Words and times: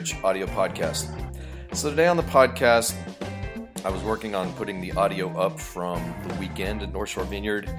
Church 0.00 0.24
audio 0.24 0.46
podcast. 0.46 1.10
So, 1.74 1.90
today 1.90 2.06
on 2.06 2.16
the 2.16 2.22
podcast, 2.22 2.94
I 3.84 3.90
was 3.90 4.02
working 4.02 4.34
on 4.34 4.50
putting 4.54 4.80
the 4.80 4.92
audio 4.92 5.28
up 5.38 5.60
from 5.60 6.14
the 6.26 6.34
weekend 6.36 6.82
at 6.82 6.90
North 6.90 7.10
Shore 7.10 7.24
Vineyard, 7.24 7.70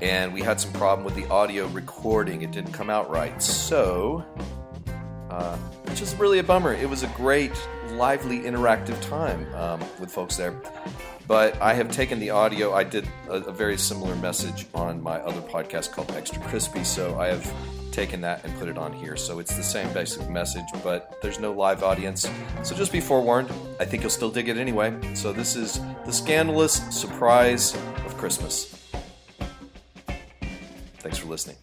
and 0.00 0.34
we 0.34 0.40
had 0.40 0.60
some 0.60 0.72
problem 0.72 1.04
with 1.04 1.14
the 1.14 1.28
audio 1.28 1.68
recording. 1.68 2.42
It 2.42 2.50
didn't 2.50 2.72
come 2.72 2.90
out 2.90 3.08
right. 3.08 3.40
So, 3.40 4.24
uh, 5.30 5.56
which 5.84 6.02
is 6.02 6.12
really 6.16 6.40
a 6.40 6.42
bummer. 6.42 6.74
It 6.74 6.90
was 6.90 7.04
a 7.04 7.08
great, 7.08 7.52
lively, 7.90 8.40
interactive 8.40 9.00
time 9.08 9.46
um, 9.54 9.78
with 10.00 10.10
folks 10.10 10.36
there. 10.36 10.60
But 11.30 11.62
I 11.62 11.74
have 11.74 11.92
taken 11.92 12.18
the 12.18 12.30
audio. 12.30 12.74
I 12.74 12.82
did 12.82 13.06
a, 13.28 13.34
a 13.34 13.52
very 13.52 13.78
similar 13.78 14.16
message 14.16 14.66
on 14.74 15.00
my 15.00 15.20
other 15.20 15.40
podcast 15.40 15.92
called 15.92 16.10
Extra 16.10 16.42
Crispy. 16.42 16.82
So 16.82 17.20
I 17.20 17.28
have 17.28 17.92
taken 17.92 18.20
that 18.22 18.44
and 18.44 18.52
put 18.58 18.66
it 18.66 18.76
on 18.76 18.92
here. 18.92 19.16
So 19.16 19.38
it's 19.38 19.56
the 19.56 19.62
same 19.62 19.92
basic 19.92 20.28
message, 20.28 20.64
but 20.82 21.22
there's 21.22 21.38
no 21.38 21.52
live 21.52 21.84
audience. 21.84 22.28
So 22.64 22.74
just 22.74 22.90
be 22.90 22.98
forewarned. 22.98 23.48
I 23.78 23.84
think 23.84 24.02
you'll 24.02 24.10
still 24.10 24.32
dig 24.32 24.48
it 24.48 24.56
anyway. 24.56 24.92
So 25.14 25.32
this 25.32 25.54
is 25.54 25.80
the 26.04 26.10
scandalous 26.10 26.82
surprise 26.90 27.76
of 28.04 28.18
Christmas. 28.18 28.64
Thanks 30.98 31.18
for 31.18 31.28
listening. 31.28 31.58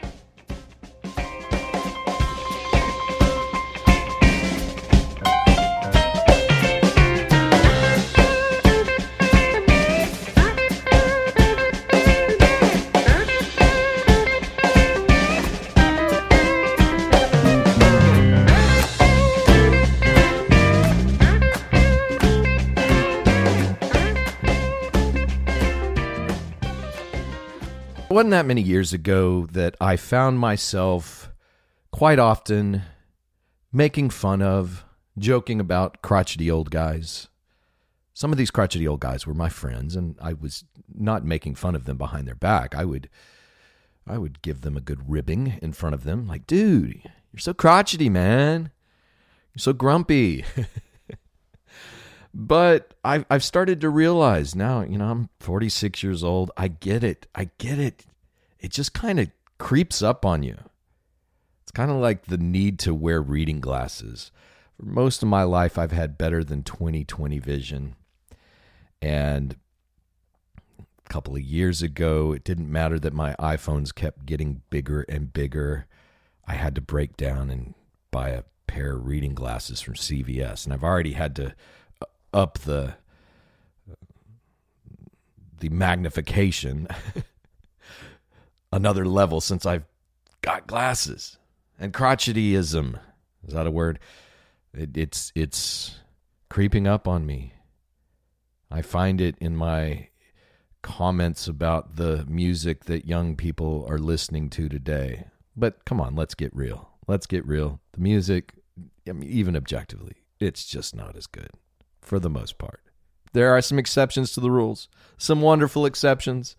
Wasn't 28.17 28.31
that 28.31 28.47
many 28.47 28.63
years 28.63 28.93
ago 28.93 29.45
that 29.51 29.75
I 29.79 29.95
found 29.95 30.39
myself 30.39 31.31
quite 31.91 32.17
often 32.17 32.81
making 33.71 34.09
fun 34.09 34.41
of, 34.41 34.83
joking 35.19 35.59
about 35.59 36.01
crotchety 36.01 36.49
old 36.49 36.71
guys. 36.71 37.27
Some 38.15 38.31
of 38.31 38.39
these 38.39 38.49
crotchety 38.49 38.87
old 38.87 39.01
guys 39.01 39.27
were 39.27 39.35
my 39.35 39.49
friends, 39.49 39.95
and 39.95 40.15
I 40.19 40.33
was 40.33 40.63
not 40.91 41.25
making 41.25 41.53
fun 41.53 41.75
of 41.75 41.85
them 41.85 41.99
behind 41.99 42.27
their 42.27 42.33
back. 42.33 42.73
I 42.73 42.85
would, 42.85 43.07
I 44.07 44.17
would 44.17 44.41
give 44.41 44.61
them 44.61 44.75
a 44.75 44.81
good 44.81 45.07
ribbing 45.07 45.59
in 45.61 45.71
front 45.71 45.93
of 45.93 46.03
them, 46.03 46.25
like, 46.25 46.47
"Dude, 46.47 47.03
you're 47.31 47.39
so 47.39 47.53
crotchety, 47.53 48.09
man. 48.09 48.71
You're 49.53 49.61
so 49.61 49.73
grumpy." 49.73 50.43
But 52.39 52.93
I've, 53.03 53.25
I've 53.31 53.43
started 53.43 53.81
to 53.81 53.89
realize 53.89 54.53
now, 54.53 54.81
you 54.81 54.99
know, 54.99 55.09
I'm 55.09 55.29
46 55.39 56.03
years 56.03 56.23
old. 56.23 56.51
I 56.55 56.67
get 56.67 57.03
it. 57.03 57.25
I 57.33 57.49
get 57.57 57.79
it. 57.79 58.05
It 58.59 58.71
just 58.71 58.93
kind 58.93 59.19
of 59.19 59.31
creeps 59.57 60.03
up 60.03 60.23
on 60.23 60.43
you. 60.43 60.55
It's 61.63 61.71
kind 61.71 61.89
of 61.89 61.97
like 61.97 62.25
the 62.27 62.37
need 62.37 62.77
to 62.79 62.93
wear 62.93 63.23
reading 63.23 63.59
glasses. 63.59 64.31
For 64.77 64.85
most 64.85 65.23
of 65.23 65.29
my 65.29 65.41
life, 65.41 65.79
I've 65.79 65.91
had 65.91 66.15
better 66.15 66.43
than 66.43 66.61
20 66.61 67.03
20 67.05 67.39
vision. 67.39 67.95
And 69.01 69.55
a 70.79 71.09
couple 71.09 71.35
of 71.35 71.41
years 71.41 71.81
ago, 71.81 72.33
it 72.33 72.43
didn't 72.43 72.71
matter 72.71 72.99
that 72.99 73.13
my 73.13 73.33
iPhones 73.39 73.95
kept 73.95 74.27
getting 74.27 74.61
bigger 74.69 75.01
and 75.09 75.33
bigger. 75.33 75.87
I 76.47 76.53
had 76.53 76.75
to 76.75 76.81
break 76.81 77.17
down 77.17 77.49
and 77.49 77.73
buy 78.11 78.29
a 78.29 78.43
pair 78.67 78.95
of 78.95 79.07
reading 79.07 79.33
glasses 79.33 79.81
from 79.81 79.95
CVS. 79.95 80.65
And 80.65 80.73
I've 80.73 80.83
already 80.83 81.13
had 81.13 81.35
to 81.37 81.55
up 82.33 82.59
the 82.59 82.95
the 85.59 85.69
magnification 85.69 86.87
another 88.71 89.05
level 89.05 89.41
since 89.41 89.65
I've 89.65 89.85
got 90.41 90.67
glasses. 90.67 91.37
And 91.79 91.93
crotchetyism 91.93 92.99
is 93.47 93.53
that 93.53 93.67
a 93.67 93.71
word? 93.71 93.99
It, 94.73 94.97
it's 94.97 95.31
it's 95.35 95.99
creeping 96.49 96.87
up 96.87 97.07
on 97.07 97.25
me. 97.25 97.53
I 98.69 98.81
find 98.81 99.21
it 99.21 99.35
in 99.39 99.55
my 99.55 100.09
comments 100.81 101.47
about 101.47 101.95
the 101.95 102.25
music 102.27 102.85
that 102.85 103.05
young 103.05 103.35
people 103.35 103.85
are 103.89 103.97
listening 103.97 104.49
to 104.51 104.69
today. 104.69 105.25
But 105.55 105.85
come 105.85 105.99
on, 105.99 106.15
let's 106.15 106.35
get 106.35 106.55
real. 106.55 106.89
Let's 107.07 107.25
get 107.25 107.45
real. 107.47 107.79
The 107.93 108.01
music, 108.01 108.53
I 109.07 109.13
mean, 109.13 109.29
even 109.29 109.55
objectively, 109.55 110.17
it's 110.39 110.65
just 110.65 110.95
not 110.95 111.15
as 111.15 111.25
good 111.25 111.49
for 112.07 112.19
the 112.19 112.29
most 112.29 112.57
part. 112.57 112.81
There 113.33 113.51
are 113.55 113.61
some 113.61 113.77
exceptions 113.77 114.31
to 114.31 114.39
the 114.39 114.49
rules, 114.49 114.87
some 115.17 115.41
wonderful 115.41 115.85
exceptions, 115.85 116.55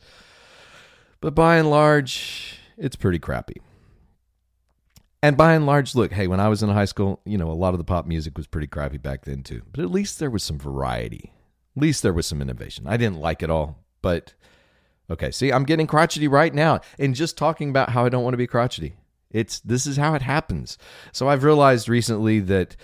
but 1.21 1.35
by 1.35 1.57
and 1.57 1.71
large, 1.71 2.61
it's 2.77 2.97
pretty 2.97 3.19
crappy. 3.19 3.61
And 5.21 5.37
by 5.37 5.55
and 5.55 5.67
large, 5.67 5.97
look, 5.97 6.13
hey, 6.13 6.29
when 6.29 6.39
I 6.39 6.49
was 6.49 6.63
in 6.63 6.69
high 6.69 6.85
school, 6.85 7.21
you 7.25 7.37
know, 7.37 7.51
a 7.51 7.53
lot 7.53 7.75
of 7.75 7.79
the 7.79 7.85
pop 7.85 8.07
music 8.07 8.37
was 8.37 8.47
pretty 8.47 8.69
crappy 8.69 8.99
back 8.99 9.25
then 9.25 9.43
too. 9.43 9.63
But 9.73 9.83
at 9.83 9.91
least 9.91 10.21
there 10.21 10.31
was 10.31 10.45
some 10.45 10.59
variety. 10.59 11.33
At 11.77 11.83
least 11.83 12.03
there 12.03 12.13
was 12.13 12.27
some 12.27 12.41
innovation. 12.41 12.87
I 12.87 12.97
didn't 12.97 13.19
like 13.19 13.43
it 13.43 13.51
all, 13.51 13.85
but 14.01 14.35
okay, 15.11 15.33
see, 15.33 15.51
I'm 15.51 15.65
getting 15.65 15.89
crotchety 15.89 16.29
right 16.29 16.55
now 16.55 16.81
and 16.99 17.17
just 17.17 17.37
talking 17.37 17.71
about 17.71 17.91
how 17.91 18.05
I 18.05 18.11
don't 18.11 18.23
want 18.23 18.35
to 18.35 18.39
be 18.39 18.47
crotchety. 18.47 18.95
It's 19.31 19.59
this 19.61 19.87
is 19.87 19.97
how 19.97 20.15
it 20.15 20.23
happens. 20.23 20.79
So 21.13 21.29
I've 21.29 21.45
realized 21.45 21.89
recently 21.89 22.39
that 22.41 22.77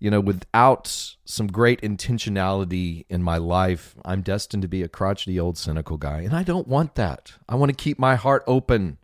you 0.00 0.10
know, 0.10 0.20
without 0.20 1.14
some 1.26 1.46
great 1.46 1.82
intentionality 1.82 3.04
in 3.10 3.22
my 3.22 3.36
life, 3.36 3.94
I'm 4.02 4.22
destined 4.22 4.62
to 4.62 4.68
be 4.68 4.82
a 4.82 4.88
crotchety 4.88 5.38
old 5.38 5.58
cynical 5.58 5.98
guy. 5.98 6.22
And 6.22 6.34
I 6.34 6.42
don't 6.42 6.66
want 6.66 6.94
that. 6.94 7.34
I 7.46 7.54
want 7.54 7.68
to 7.68 7.76
keep 7.76 7.98
my 7.98 8.14
heart 8.16 8.42
open. 8.46 8.96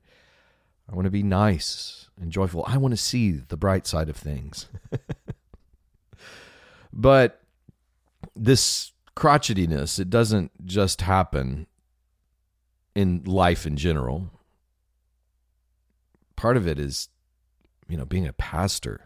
I 0.90 0.94
want 0.94 1.04
to 1.04 1.10
be 1.10 1.22
nice 1.22 2.08
and 2.18 2.32
joyful. 2.32 2.64
I 2.66 2.78
want 2.78 2.92
to 2.92 2.96
see 2.96 3.32
the 3.32 3.58
bright 3.58 3.86
side 3.86 4.08
of 4.08 4.16
things. 4.16 4.68
but 6.94 7.42
this 8.34 8.92
crotchetiness, 9.14 9.98
it 9.98 10.08
doesn't 10.08 10.64
just 10.64 11.02
happen 11.02 11.66
in 12.94 13.22
life 13.24 13.66
in 13.66 13.76
general. 13.76 14.30
Part 16.36 16.56
of 16.56 16.66
it 16.66 16.78
is, 16.78 17.10
you 17.86 17.98
know, 17.98 18.06
being 18.06 18.26
a 18.26 18.32
pastor 18.32 19.02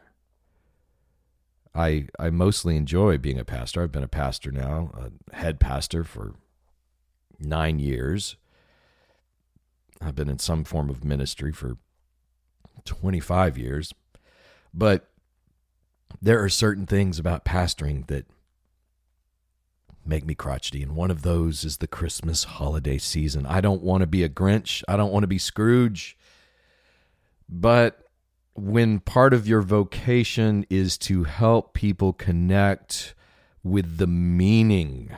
I 1.75 2.07
I 2.19 2.31
mostly 2.31 2.77
enjoy 2.77 3.19
being 3.19 3.39
a 3.39 3.45
pastor. 3.45 3.83
I've 3.83 3.93
been 3.93 4.03
a 4.03 4.09
pastor 4.09 4.51
now, 4.51 4.91
a 5.33 5.37
head 5.37 5.61
pastor 5.61 6.05
for 6.05 6.35
nine 7.39 7.79
years. 7.79 8.37
I've 10.01 10.15
been 10.15 10.31
in 10.31 10.39
some 10.39 10.65
form 10.65 10.89
of 10.89 11.05
ministry 11.05 11.53
for 11.53 11.77
25 12.85 13.59
years. 13.59 13.93
But 14.73 15.09
there 16.21 16.43
are 16.43 16.49
certain 16.49 16.87
things 16.87 17.19
about 17.19 17.45
pastoring 17.45 18.07
that 18.07 18.27
make 20.05 20.25
me 20.25 20.35
crotchety. 20.35 20.83
And 20.83 20.97
one 20.97 21.11
of 21.11 21.23
those 21.23 21.65
is 21.65 21.79
the 21.79 21.87
Christmas 21.87 22.45
holiday 22.45 22.99
season. 22.99 23.47
I 23.47 23.61
don't 23.61 23.83
want 23.83 24.01
to 24.01 24.07
be 24.07 24.25
a 24.25 24.29
Grinch. 24.29 24.83
I 24.89 24.97
don't 24.97 25.13
want 25.13 25.23
to 25.25 25.29
be 25.29 25.39
Scrooge. 25.39 26.17
But 27.49 28.07
when 28.55 29.01
part 29.01 29.33
of 29.33 29.47
your 29.47 29.63
vocation 29.63 30.67
is 30.69 30.99
to 30.99 31.25
help 31.25 31.73
people 31.73 32.13
connect 32.13 33.15
with 33.63 33.99
the 33.99 34.07
meaning 34.07 35.11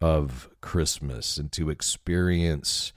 of 0.00 0.48
Christmas 0.60 1.36
and 1.36 1.52
to 1.52 1.70
experience 1.70 2.92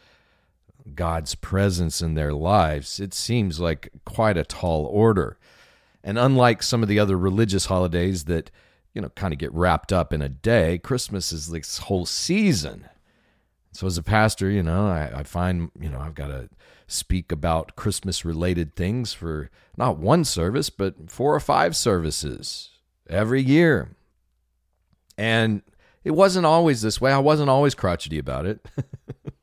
God's 0.93 1.35
presence 1.35 2.01
in 2.01 2.13
their 2.15 2.33
lives, 2.33 2.99
it 2.99 3.13
seems 3.13 3.59
like 3.59 3.89
quite 4.05 4.37
a 4.37 4.43
tall 4.43 4.85
order. 4.85 5.37
And 6.03 6.19
unlike 6.19 6.61
some 6.61 6.83
of 6.83 6.89
the 6.89 6.99
other 6.99 7.17
religious 7.17 7.65
holidays 7.65 8.25
that, 8.25 8.51
you 8.93 9.01
know, 9.01 9.09
kind 9.09 9.33
of 9.33 9.39
get 9.39 9.53
wrapped 9.53 9.91
up 9.91 10.13
in 10.13 10.21
a 10.21 10.29
day, 10.29 10.77
Christmas 10.77 11.31
is 11.31 11.47
this 11.47 11.79
whole 11.79 12.05
season. 12.05 12.87
So 13.75 13.87
as 13.87 13.97
a 13.97 14.03
pastor, 14.03 14.49
you 14.49 14.63
know, 14.63 14.87
I, 14.87 15.11
I 15.17 15.23
find, 15.23 15.69
you 15.77 15.89
know, 15.89 15.99
I've 15.99 16.15
got 16.15 16.27
to 16.27 16.47
speak 16.87 17.29
about 17.29 17.75
Christmas 17.75 18.23
related 18.23 18.73
things 18.73 19.11
for 19.11 19.49
not 19.75 19.97
one 19.97 20.23
service, 20.23 20.69
but 20.69 21.11
four 21.11 21.35
or 21.35 21.41
five 21.41 21.75
services 21.75 22.69
every 23.09 23.41
year. 23.41 23.89
And 25.17 25.61
it 26.05 26.11
wasn't 26.11 26.45
always 26.45 26.81
this 26.83 27.01
way. 27.01 27.11
I 27.11 27.17
wasn't 27.17 27.49
always 27.49 27.75
crotchety 27.75 28.17
about 28.17 28.45
it. 28.45 28.65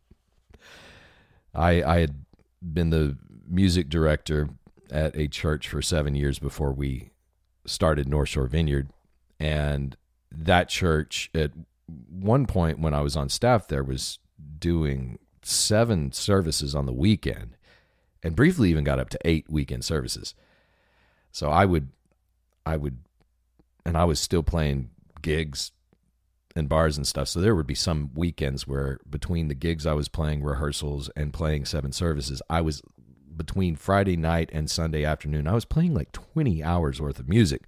I, 1.54 1.82
I 1.82 1.98
had 1.98 2.24
been 2.62 2.88
the 2.88 3.18
music 3.46 3.90
director 3.90 4.48
at 4.90 5.14
a 5.14 5.28
church 5.28 5.68
for 5.68 5.82
seven 5.82 6.14
years 6.14 6.38
before 6.38 6.72
we 6.72 7.10
started 7.66 8.08
North 8.08 8.30
Shore 8.30 8.46
Vineyard. 8.46 8.88
And 9.38 9.94
that 10.30 10.70
church, 10.70 11.28
at 11.34 11.50
one 11.86 12.46
point 12.46 12.78
when 12.78 12.94
I 12.94 13.02
was 13.02 13.14
on 13.14 13.28
staff 13.28 13.68
there, 13.68 13.84
was 13.84 14.18
doing 14.62 15.18
seven 15.42 16.12
services 16.12 16.74
on 16.74 16.86
the 16.86 16.92
weekend 16.92 17.56
and 18.22 18.36
briefly 18.36 18.70
even 18.70 18.84
got 18.84 18.98
up 18.98 19.10
to 19.10 19.18
eight 19.24 19.44
weekend 19.50 19.84
services. 19.84 20.34
So 21.32 21.50
I 21.50 21.66
would 21.66 21.90
I 22.64 22.76
would, 22.76 22.98
and 23.84 23.96
I 23.96 24.04
was 24.04 24.20
still 24.20 24.42
playing 24.42 24.90
gigs 25.20 25.72
and 26.54 26.68
bars 26.68 26.96
and 26.96 27.06
stuff. 27.06 27.28
So 27.28 27.40
there 27.40 27.54
would 27.54 27.66
be 27.66 27.74
some 27.74 28.10
weekends 28.14 28.66
where 28.66 29.00
between 29.08 29.48
the 29.48 29.54
gigs 29.54 29.86
I 29.86 29.94
was 29.94 30.08
playing 30.08 30.42
rehearsals 30.42 31.10
and 31.16 31.32
playing 31.32 31.64
seven 31.64 31.92
services, 31.92 32.40
I 32.48 32.60
was 32.60 32.82
between 33.34 33.76
Friday 33.76 34.16
night 34.16 34.50
and 34.52 34.70
Sunday 34.70 35.04
afternoon, 35.04 35.48
I 35.48 35.54
was 35.54 35.64
playing 35.64 35.94
like 35.94 36.12
20 36.12 36.62
hours 36.62 37.00
worth 37.00 37.18
of 37.18 37.28
music. 37.28 37.62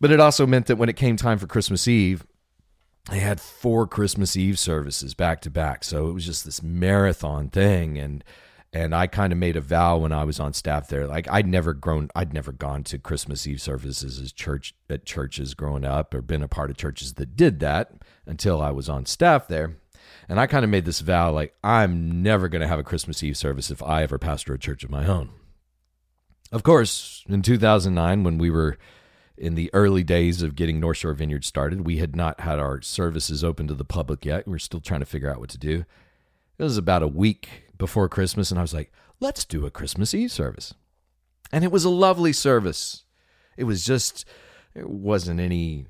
But 0.00 0.10
it 0.10 0.20
also 0.20 0.46
meant 0.46 0.66
that 0.66 0.76
when 0.76 0.88
it 0.88 0.96
came 0.96 1.16
time 1.16 1.38
for 1.38 1.46
Christmas 1.46 1.88
Eve, 1.88 2.26
I 3.08 3.16
had 3.16 3.40
four 3.40 3.86
Christmas 3.86 4.36
Eve 4.36 4.58
services 4.58 5.14
back 5.14 5.40
to 5.42 5.50
back. 5.50 5.84
So 5.84 6.08
it 6.08 6.12
was 6.12 6.24
just 6.24 6.44
this 6.44 6.62
marathon 6.62 7.48
thing 7.50 7.98
and 7.98 8.24
and 8.74 8.92
I 8.92 9.06
kind 9.06 9.32
of 9.32 9.38
made 9.38 9.54
a 9.54 9.60
vow 9.60 9.98
when 9.98 10.10
I 10.10 10.24
was 10.24 10.40
on 10.40 10.52
staff 10.52 10.88
there. 10.88 11.06
Like 11.06 11.30
I'd 11.30 11.46
never 11.46 11.72
grown, 11.72 12.10
I'd 12.16 12.34
never 12.34 12.50
gone 12.50 12.82
to 12.84 12.98
Christmas 12.98 13.46
Eve 13.46 13.60
services 13.60 14.18
as 14.18 14.32
church 14.32 14.74
at 14.90 15.06
churches 15.06 15.54
growing 15.54 15.84
up, 15.84 16.12
or 16.12 16.20
been 16.20 16.42
a 16.42 16.48
part 16.48 16.70
of 16.70 16.76
churches 16.76 17.14
that 17.14 17.36
did 17.36 17.60
that 17.60 17.92
until 18.26 18.60
I 18.60 18.72
was 18.72 18.88
on 18.88 19.06
staff 19.06 19.46
there. 19.46 19.76
And 20.28 20.40
I 20.40 20.48
kind 20.48 20.64
of 20.64 20.70
made 20.70 20.86
this 20.86 21.00
vow, 21.00 21.30
like 21.30 21.54
I'm 21.62 22.20
never 22.20 22.48
going 22.48 22.62
to 22.62 22.68
have 22.68 22.80
a 22.80 22.84
Christmas 22.84 23.22
Eve 23.22 23.36
service 23.36 23.70
if 23.70 23.80
I 23.80 24.02
ever 24.02 24.18
pastor 24.18 24.54
a 24.54 24.58
church 24.58 24.82
of 24.82 24.90
my 24.90 25.06
own. 25.06 25.30
Of 26.50 26.64
course, 26.64 27.22
in 27.28 27.42
2009, 27.42 28.24
when 28.24 28.38
we 28.38 28.50
were 28.50 28.76
in 29.36 29.54
the 29.54 29.70
early 29.72 30.02
days 30.02 30.42
of 30.42 30.54
getting 30.54 30.78
North 30.78 30.98
Shore 30.98 31.14
Vineyard 31.14 31.44
started, 31.44 31.82
we 31.82 31.98
had 31.98 32.14
not 32.14 32.40
had 32.40 32.58
our 32.58 32.80
services 32.82 33.42
open 33.42 33.66
to 33.68 33.74
the 33.74 33.84
public 33.84 34.24
yet. 34.24 34.46
We 34.46 34.52
were 34.52 34.58
still 34.58 34.80
trying 34.80 35.00
to 35.00 35.06
figure 35.06 35.30
out 35.30 35.40
what 35.40 35.50
to 35.50 35.58
do. 35.58 35.84
It 36.58 36.62
was 36.62 36.78
about 36.78 37.02
a 37.02 37.08
week 37.08 37.64
before 37.76 38.08
Christmas, 38.08 38.50
and 38.50 38.58
I 38.58 38.62
was 38.62 38.74
like, 38.74 38.92
let's 39.18 39.44
do 39.44 39.66
a 39.66 39.70
Christmas 39.70 40.14
Eve 40.14 40.30
service. 40.30 40.74
And 41.52 41.64
it 41.64 41.72
was 41.72 41.84
a 41.84 41.90
lovely 41.90 42.32
service. 42.32 43.04
It 43.56 43.64
was 43.64 43.84
just, 43.84 44.24
it 44.74 44.88
wasn't 44.88 45.40
any 45.40 45.86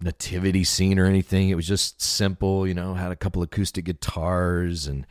nativity 0.00 0.64
scene 0.64 0.98
or 0.98 1.06
anything. 1.06 1.48
It 1.48 1.56
was 1.56 1.66
just 1.66 2.00
simple, 2.00 2.66
you 2.66 2.74
know, 2.74 2.94
had 2.94 3.12
a 3.12 3.16
couple 3.16 3.42
acoustic 3.42 3.84
guitars 3.84 4.86
and 4.86 5.06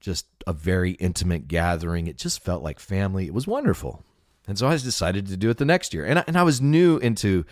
just 0.00 0.26
a 0.46 0.52
very 0.52 0.92
intimate 0.92 1.48
gathering. 1.48 2.06
It 2.06 2.16
just 2.16 2.42
felt 2.42 2.62
like 2.62 2.78
family. 2.78 3.26
It 3.26 3.34
was 3.34 3.46
wonderful. 3.46 4.04
And 4.46 4.58
so 4.58 4.68
I 4.68 4.76
decided 4.76 5.26
to 5.26 5.36
do 5.36 5.50
it 5.50 5.58
the 5.58 5.64
next 5.64 5.92
year. 5.92 6.04
And 6.04 6.20
I, 6.20 6.24
and 6.26 6.36
I 6.36 6.42
was 6.42 6.60
new 6.60 6.98
into 6.98 7.44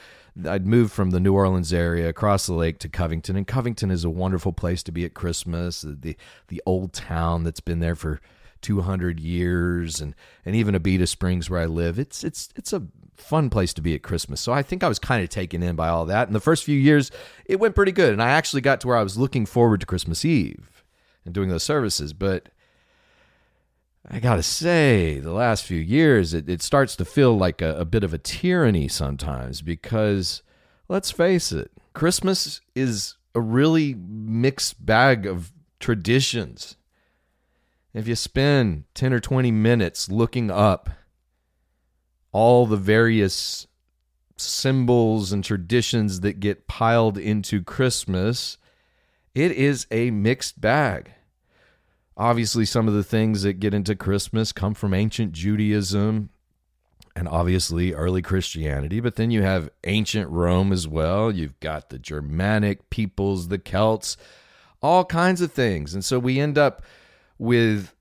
I'd 0.48 0.66
moved 0.66 0.92
from 0.92 1.10
the 1.10 1.20
New 1.20 1.32
Orleans 1.32 1.72
area 1.72 2.08
across 2.08 2.46
the 2.46 2.54
lake 2.54 2.78
to 2.80 2.88
Covington, 2.88 3.36
and 3.36 3.46
Covington 3.46 3.90
is 3.90 4.04
a 4.04 4.10
wonderful 4.10 4.52
place 4.52 4.82
to 4.84 4.92
be 4.92 5.04
at 5.04 5.14
Christmas. 5.14 5.82
The 5.82 6.16
the 6.48 6.62
old 6.66 6.92
town 6.92 7.44
that's 7.44 7.60
been 7.60 7.80
there 7.80 7.94
for 7.94 8.20
200 8.60 9.20
years, 9.20 10.00
and 10.00 10.14
and 10.44 10.56
even 10.56 10.74
Abita 10.74 11.06
Springs 11.06 11.48
where 11.48 11.60
I 11.60 11.66
live. 11.66 11.98
It's 11.98 12.24
it's 12.24 12.48
it's 12.56 12.72
a 12.72 12.82
fun 13.14 13.48
place 13.48 13.72
to 13.74 13.80
be 13.80 13.94
at 13.94 14.02
Christmas. 14.02 14.40
So 14.40 14.52
I 14.52 14.62
think 14.62 14.82
I 14.82 14.88
was 14.88 14.98
kind 14.98 15.22
of 15.22 15.28
taken 15.28 15.62
in 15.62 15.76
by 15.76 15.88
all 15.88 16.04
that. 16.06 16.26
And 16.26 16.34
the 16.34 16.40
first 16.40 16.64
few 16.64 16.78
years, 16.78 17.12
it 17.44 17.60
went 17.60 17.76
pretty 17.76 17.92
good, 17.92 18.12
and 18.12 18.22
I 18.22 18.30
actually 18.30 18.62
got 18.62 18.80
to 18.80 18.88
where 18.88 18.96
I 18.96 19.04
was 19.04 19.16
looking 19.16 19.46
forward 19.46 19.80
to 19.80 19.86
Christmas 19.86 20.24
Eve 20.24 20.82
and 21.24 21.32
doing 21.32 21.48
those 21.48 21.62
services, 21.62 22.12
but 22.12 22.48
I 24.06 24.20
got 24.20 24.36
to 24.36 24.42
say, 24.42 25.18
the 25.18 25.32
last 25.32 25.64
few 25.64 25.80
years, 25.80 26.34
it, 26.34 26.48
it 26.48 26.60
starts 26.62 26.94
to 26.96 27.04
feel 27.04 27.36
like 27.36 27.62
a, 27.62 27.78
a 27.78 27.84
bit 27.84 28.04
of 28.04 28.12
a 28.12 28.18
tyranny 28.18 28.86
sometimes 28.86 29.62
because 29.62 30.42
let's 30.88 31.10
face 31.10 31.52
it, 31.52 31.70
Christmas 31.94 32.60
is 32.74 33.16
a 33.34 33.40
really 33.40 33.94
mixed 33.94 34.84
bag 34.84 35.26
of 35.26 35.52
traditions. 35.80 36.76
If 37.94 38.06
you 38.06 38.14
spend 38.14 38.84
10 38.94 39.12
or 39.12 39.20
20 39.20 39.50
minutes 39.50 40.10
looking 40.10 40.50
up 40.50 40.90
all 42.32 42.66
the 42.66 42.76
various 42.76 43.66
symbols 44.36 45.32
and 45.32 45.44
traditions 45.44 46.20
that 46.20 46.40
get 46.40 46.66
piled 46.66 47.16
into 47.16 47.62
Christmas, 47.62 48.58
it 49.34 49.52
is 49.52 49.86
a 49.90 50.10
mixed 50.10 50.60
bag. 50.60 51.12
Obviously, 52.16 52.64
some 52.64 52.86
of 52.86 52.94
the 52.94 53.04
things 53.04 53.42
that 53.42 53.54
get 53.54 53.74
into 53.74 53.96
Christmas 53.96 54.52
come 54.52 54.74
from 54.74 54.94
ancient 54.94 55.32
Judaism 55.32 56.30
and 57.16 57.28
obviously 57.28 57.92
early 57.92 58.22
Christianity, 58.22 59.00
but 59.00 59.16
then 59.16 59.30
you 59.30 59.42
have 59.42 59.70
ancient 59.84 60.28
Rome 60.30 60.72
as 60.72 60.86
well. 60.88 61.30
You've 61.30 61.58
got 61.60 61.90
the 61.90 61.98
Germanic 61.98 62.90
peoples, 62.90 63.48
the 63.48 63.58
Celts, 63.58 64.16
all 64.82 65.04
kinds 65.04 65.40
of 65.40 65.52
things. 65.52 65.94
And 65.94 66.04
so 66.04 66.18
we 66.18 66.40
end 66.40 66.58
up 66.58 66.82
with 67.38 67.94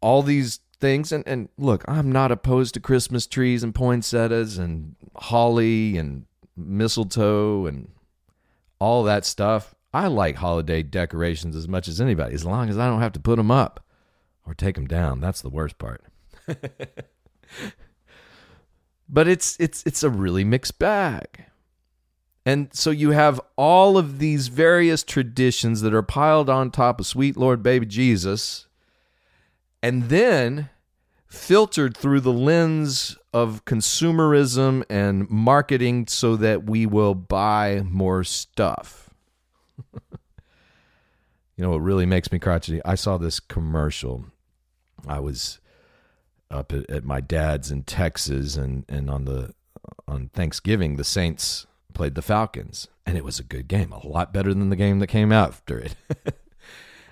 all 0.00 0.22
these 0.22 0.60
things. 0.80 1.12
And, 1.12 1.26
and 1.26 1.48
look, 1.58 1.84
I'm 1.88 2.10
not 2.10 2.32
opposed 2.32 2.74
to 2.74 2.80
Christmas 2.80 3.26
trees 3.26 3.62
and 3.62 3.74
poinsettias 3.74 4.58
and 4.58 4.94
holly 5.16 5.98
and 5.98 6.26
mistletoe 6.56 7.66
and 7.66 7.90
all 8.78 9.02
that 9.04 9.24
stuff. 9.24 9.74
I 9.92 10.06
like 10.08 10.36
holiday 10.36 10.82
decorations 10.82 11.56
as 11.56 11.66
much 11.66 11.88
as 11.88 12.00
anybody, 12.00 12.34
as 12.34 12.44
long 12.44 12.68
as 12.68 12.78
I 12.78 12.86
don't 12.86 13.00
have 13.00 13.12
to 13.14 13.20
put 13.20 13.36
them 13.36 13.50
up 13.50 13.84
or 14.46 14.54
take 14.54 14.74
them 14.74 14.86
down. 14.86 15.20
That's 15.20 15.40
the 15.40 15.48
worst 15.48 15.78
part. 15.78 16.04
but 19.08 19.28
it's 19.28 19.56
it's 19.58 19.82
it's 19.86 20.02
a 20.02 20.10
really 20.10 20.44
mixed 20.44 20.78
bag. 20.78 21.44
And 22.44 22.68
so 22.72 22.90
you 22.90 23.10
have 23.10 23.40
all 23.56 23.98
of 23.98 24.18
these 24.18 24.48
various 24.48 25.02
traditions 25.02 25.82
that 25.82 25.92
are 25.92 26.02
piled 26.02 26.48
on 26.48 26.70
top 26.70 27.00
of 27.00 27.06
sweet 27.06 27.36
Lord 27.36 27.62
baby 27.62 27.84
Jesus 27.84 28.68
and 29.82 30.04
then 30.04 30.70
filtered 31.26 31.96
through 31.96 32.20
the 32.20 32.32
lens 32.32 33.16
of 33.34 33.64
consumerism 33.66 34.82
and 34.88 35.28
marketing 35.28 36.06
so 36.06 36.36
that 36.36 36.64
we 36.64 36.86
will 36.86 37.14
buy 37.14 37.82
more 37.84 38.24
stuff. 38.24 39.07
you 41.56 41.64
know 41.64 41.70
what 41.70 41.80
really 41.80 42.06
makes 42.06 42.30
me 42.32 42.38
crotchety? 42.38 42.80
I 42.84 42.94
saw 42.94 43.18
this 43.18 43.40
commercial. 43.40 44.26
I 45.06 45.20
was 45.20 45.58
up 46.50 46.72
at, 46.72 46.88
at, 46.90 47.04
my 47.04 47.20
dad's 47.20 47.70
in 47.70 47.82
Texas, 47.82 48.56
and 48.56 48.84
and 48.88 49.10
on 49.10 49.24
the 49.24 49.54
on 50.06 50.30
Thanksgiving, 50.32 50.96
the 50.96 51.04
Saints 51.04 51.66
played 51.94 52.14
the 52.14 52.22
Falcons, 52.22 52.88
and 53.06 53.16
it 53.16 53.24
was 53.24 53.38
a 53.38 53.44
good 53.44 53.68
game, 53.68 53.92
a 53.92 54.06
lot 54.06 54.32
better 54.32 54.54
than 54.54 54.70
the 54.70 54.76
game 54.76 54.98
that 55.00 55.08
came 55.08 55.32
after 55.32 55.78
it. 55.78 55.94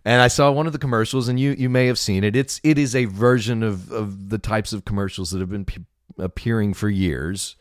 and 0.04 0.22
I 0.22 0.28
saw 0.28 0.50
one 0.50 0.66
of 0.66 0.72
the 0.72 0.78
commercials, 0.78 1.28
and 1.28 1.38
you 1.38 1.52
you 1.52 1.68
may 1.68 1.86
have 1.86 1.98
seen 1.98 2.24
it. 2.24 2.36
It's 2.36 2.60
it 2.62 2.78
is 2.78 2.94
a 2.94 3.06
version 3.06 3.62
of 3.62 3.90
of 3.92 4.28
the 4.30 4.38
types 4.38 4.72
of 4.72 4.84
commercials 4.84 5.30
that 5.30 5.40
have 5.40 5.50
been 5.50 5.64
p- 5.64 5.84
appearing 6.18 6.74
for 6.74 6.88
years. 6.88 7.56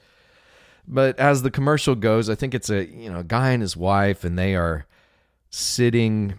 But 0.88 1.20
as 1.20 1.42
the 1.42 1.52
commercial 1.52 1.96
goes, 1.96 2.30
I 2.30 2.36
think 2.36 2.54
it's 2.54 2.70
a 2.70 2.86
you 2.86 3.12
know 3.12 3.20
a 3.20 3.24
guy 3.24 3.52
and 3.52 3.62
his 3.62 3.76
wife, 3.76 4.24
and 4.24 4.38
they 4.38 4.56
are 4.56 4.86
sitting 5.56 6.38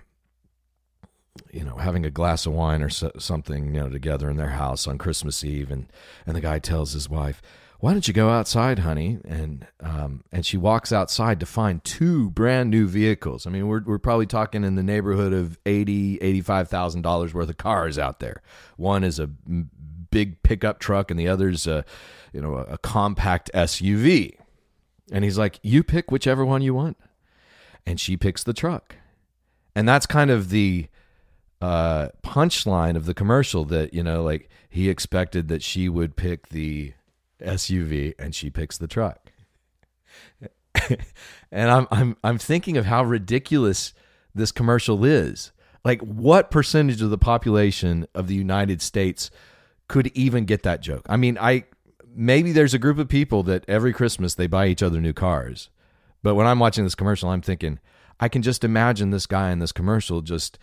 you 1.51 1.65
know 1.65 1.77
having 1.77 2.05
a 2.05 2.11
glass 2.11 2.45
of 2.45 2.53
wine 2.53 2.83
or 2.83 2.91
so, 2.91 3.11
something 3.19 3.75
you 3.75 3.81
know 3.81 3.89
together 3.89 4.29
in 4.29 4.37
their 4.37 4.51
house 4.51 4.87
on 4.87 4.99
christmas 4.99 5.43
eve 5.43 5.71
and 5.71 5.87
and 6.27 6.37
the 6.37 6.41
guy 6.41 6.59
tells 6.59 6.93
his 6.93 7.09
wife 7.09 7.41
why 7.79 7.93
don't 7.93 8.09
you 8.09 8.15
go 8.15 8.31
outside 8.31 8.79
honey? 8.81 9.19
And 9.27 9.67
um 9.81 10.25
and 10.33 10.47
she 10.47 10.57
walks 10.57 10.93
outside 10.93 11.39
to 11.41 11.47
find 11.47 11.85
two 11.85 12.31
brand 12.31 12.71
new 12.71 12.87
vehicles. 12.87 13.47
I 13.47 13.51
mean 13.51 13.69
we're 13.69 13.83
we're 13.85 13.99
probably 13.99 14.27
talking 14.27 14.65
in 14.65 14.77
the 14.77 14.83
neighborhood 14.83 15.35
of 15.35 15.59
80 15.67 16.19
85000 16.23 17.03
dollars 17.03 17.35
worth 17.35 17.51
of 17.51 17.59
cars 17.59 17.99
out 17.99 18.21
there. 18.21 18.41
One 18.77 19.05
is 19.05 19.19
a 19.19 19.27
big 19.27 20.43
pickup 20.43 20.79
truck 20.79 21.11
and 21.11 21.21
the 21.21 21.29
other's 21.29 21.67
a 21.67 21.85
you 22.33 22.41
know 22.41 22.57
a, 22.57 22.63
a 22.63 22.79
compact 22.79 23.51
suv 23.53 24.35
and 25.13 25.25
he's 25.25 25.37
like 25.37 25.61
you 25.63 25.85
pick 25.85 26.11
whichever 26.11 26.47
one 26.47 26.63
you 26.63 26.73
want. 26.73 26.97
And 27.85 28.01
she 28.01 28.17
picks 28.17 28.43
the 28.43 28.55
truck 28.55 28.97
and 29.77 29.87
that's 29.87 30.07
kind 30.07 30.31
of 30.31 30.49
the 30.49 30.89
uh, 31.61 32.09
punchline 32.25 32.97
of 32.97 33.05
the 33.05 33.15
commercial 33.15 33.65
that 33.67 33.95
you 33.95 34.03
know 34.03 34.25
like 34.25 34.49
he 34.69 34.89
expected 34.89 35.49
that 35.49 35.63
she 35.63 35.89
would 35.89 36.17
pick 36.17 36.49
the 36.49 36.95
SUV 37.41 38.15
and 38.19 38.35
she 38.35 38.51
picks 38.51 38.79
the 38.79 38.89
truck. 38.89 39.31
and 41.53 41.71
I'm 41.71 41.87
I'm 41.91 42.17
I'm 42.25 42.39
thinking 42.39 42.77
of 42.77 42.87
how 42.87 43.05
ridiculous 43.05 43.93
this 44.35 44.51
commercial 44.51 45.05
is. 45.05 45.53
Like 45.85 46.01
what 46.01 46.51
percentage 46.51 47.03
of 47.03 47.11
the 47.11 47.19
population 47.19 48.07
of 48.15 48.29
the 48.29 48.35
United 48.35 48.83
States 48.83 49.31
could 49.89 50.09
even 50.15 50.47
get 50.47 50.63
that 50.63 50.81
joke? 50.81 51.07
I 51.09 51.19
mean, 51.19 51.37
I 51.39 51.65
maybe 52.15 52.51
there's 52.51 52.75
a 52.75 52.79
group 52.79 52.99
of 52.99 53.09
people 53.09 53.43
that 53.45 53.65
every 53.69 53.93
Christmas 53.93 54.35
they 54.35 54.47
buy 54.47 54.69
each 54.69 54.83
other 54.83 55.03
new 55.03 55.13
cars. 55.13 55.69
But 56.23 56.35
when 56.35 56.47
I'm 56.47 56.59
watching 56.59 56.85
this 56.85 56.95
commercial, 56.95 57.29
I'm 57.29 57.43
thinking, 57.43 57.79
I 58.21 58.29
can 58.29 58.43
just 58.43 58.65
imagine 58.65 59.11
this 59.11 59.27
guy 59.27 59.51
in 59.51 59.59
this 59.59 59.73
commercial 59.73 60.23
just 60.23 60.59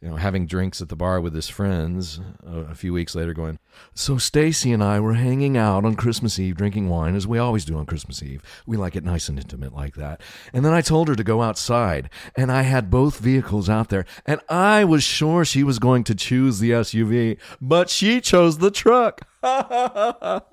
you 0.00 0.08
know 0.08 0.16
having 0.16 0.46
drinks 0.46 0.80
at 0.80 0.88
the 0.88 0.96
bar 0.96 1.20
with 1.20 1.34
his 1.34 1.48
friends 1.48 2.20
uh, 2.46 2.64
a 2.70 2.74
few 2.74 2.92
weeks 2.92 3.14
later 3.14 3.34
going 3.34 3.58
so 3.94 4.16
stacy 4.16 4.72
and 4.72 4.82
i 4.82 4.98
were 4.98 5.12
hanging 5.12 5.58
out 5.58 5.84
on 5.84 5.94
christmas 5.94 6.38
eve 6.38 6.56
drinking 6.56 6.88
wine 6.88 7.14
as 7.14 7.26
we 7.26 7.38
always 7.38 7.66
do 7.66 7.76
on 7.76 7.84
christmas 7.84 8.22
eve. 8.22 8.42
We 8.66 8.78
like 8.78 8.96
it 8.96 9.04
nice 9.04 9.28
and 9.28 9.38
intimate 9.38 9.74
like 9.74 9.96
that. 9.96 10.22
And 10.54 10.64
then 10.64 10.72
i 10.72 10.80
told 10.80 11.08
her 11.08 11.14
to 11.14 11.24
go 11.24 11.42
outside 11.42 12.08
and 12.34 12.50
i 12.50 12.62
had 12.62 12.90
both 12.90 13.18
vehicles 13.18 13.68
out 13.68 13.90
there 13.90 14.06
and 14.24 14.40
i 14.48 14.84
was 14.84 15.02
sure 15.02 15.44
she 15.44 15.62
was 15.62 15.78
going 15.78 16.04
to 16.04 16.14
choose 16.14 16.60
the 16.60 16.70
suv 16.70 17.38
but 17.60 17.90
she 17.90 18.20
chose 18.20 18.58
the 18.58 18.70
truck. 18.70 19.22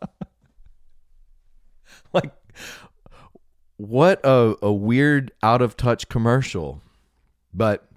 Like, 2.13 2.31
what 3.77 4.19
a, 4.23 4.55
a 4.61 4.71
weird, 4.71 5.31
out 5.41 5.61
of 5.61 5.77
touch 5.77 6.09
commercial. 6.09 6.81
But, 7.53 7.87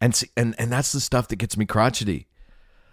and, 0.00 0.14
see, 0.14 0.28
and, 0.36 0.54
and 0.58 0.72
that's 0.72 0.92
the 0.92 1.00
stuff 1.00 1.28
that 1.28 1.36
gets 1.36 1.56
me 1.56 1.64
crotchety. 1.66 2.26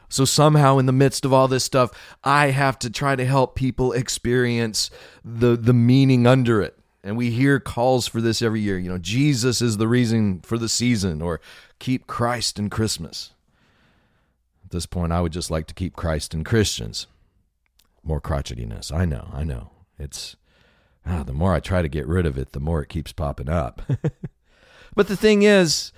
So 0.09 0.25
somehow 0.25 0.77
in 0.77 0.85
the 0.85 0.93
midst 0.93 1.25
of 1.25 1.33
all 1.33 1.47
this 1.47 1.63
stuff, 1.63 1.91
I 2.23 2.47
have 2.51 2.79
to 2.79 2.89
try 2.89 3.15
to 3.15 3.25
help 3.25 3.55
people 3.55 3.91
experience 3.91 4.89
the 5.23 5.57
the 5.57 5.73
meaning 5.73 6.25
under 6.25 6.61
it. 6.61 6.77
And 7.03 7.17
we 7.17 7.31
hear 7.31 7.59
calls 7.59 8.07
for 8.07 8.21
this 8.21 8.41
every 8.41 8.61
year. 8.61 8.77
You 8.77 8.89
know, 8.89 8.97
Jesus 8.97 9.61
is 9.61 9.77
the 9.77 9.87
reason 9.87 10.41
for 10.41 10.57
the 10.57 10.69
season 10.69 11.21
or 11.21 11.39
keep 11.79 12.07
Christ 12.07 12.57
in 12.57 12.69
Christmas. 12.69 13.31
At 14.65 14.71
this 14.71 14.85
point, 14.85 15.13
I 15.13 15.21
would 15.21 15.31
just 15.31 15.51
like 15.51 15.67
to 15.67 15.73
keep 15.73 15.95
Christ 15.95 16.33
in 16.33 16.43
Christians. 16.43 17.07
More 18.03 18.19
crotchetiness. 18.19 18.91
I 18.91 19.05
know, 19.05 19.29
I 19.33 19.43
know. 19.43 19.71
It's 19.99 20.35
ah, 21.07 21.23
the 21.23 21.33
more 21.33 21.53
I 21.53 21.59
try 21.59 21.81
to 21.81 21.87
get 21.87 22.07
rid 22.07 22.25
of 22.25 22.37
it, 22.37 22.51
the 22.51 22.59
more 22.59 22.81
it 22.81 22.89
keeps 22.89 23.11
popping 23.11 23.49
up. 23.49 23.81
but 24.95 25.07
the 25.07 25.17
thing 25.17 25.43
is, 25.43 25.91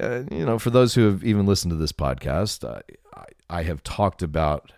uh, 0.00 0.22
you 0.30 0.44
know, 0.44 0.58
for 0.58 0.70
those 0.70 0.94
who 0.94 1.02
have 1.02 1.24
even 1.24 1.46
listened 1.46 1.70
to 1.70 1.76
this 1.76 1.92
podcast, 1.92 2.68
uh, 2.68 2.80
I, 3.14 3.24
I 3.50 3.62
have 3.64 3.82
talked 3.82 4.22
about 4.22 4.72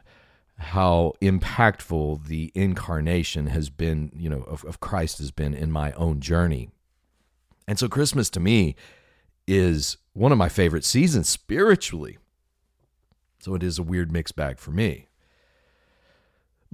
how 0.57 1.15
impactful 1.21 2.27
the 2.27 2.53
incarnation 2.55 3.49
has 3.49 3.71
been, 3.71 4.13
you 4.15 4.29
know, 4.29 4.43
of, 4.43 4.65
of 4.65 4.81
Christ 4.81 5.19
has 5.19 5.31
been 5.31 5.55
in 5.55 5.71
my 5.71 5.93
own 5.93 6.21
journey. 6.21 6.71
And 7.67 7.79
so 7.79 7.89
Christmas 7.89 8.31
to 8.31 8.41
me 8.41 8.77
is 9.47 9.97
one 10.13 10.33
of 10.33 10.39
my 10.39 10.49
favorite 10.49 10.85
seasons 10.85 11.29
spiritually. 11.29 12.19
So 13.41 13.55
it 13.55 13.63
is 13.63 13.79
a 13.79 13.83
weird 13.83 14.13
mixed 14.13 14.37
bag 14.37 14.59
for 14.59 14.71
me. 14.71 15.09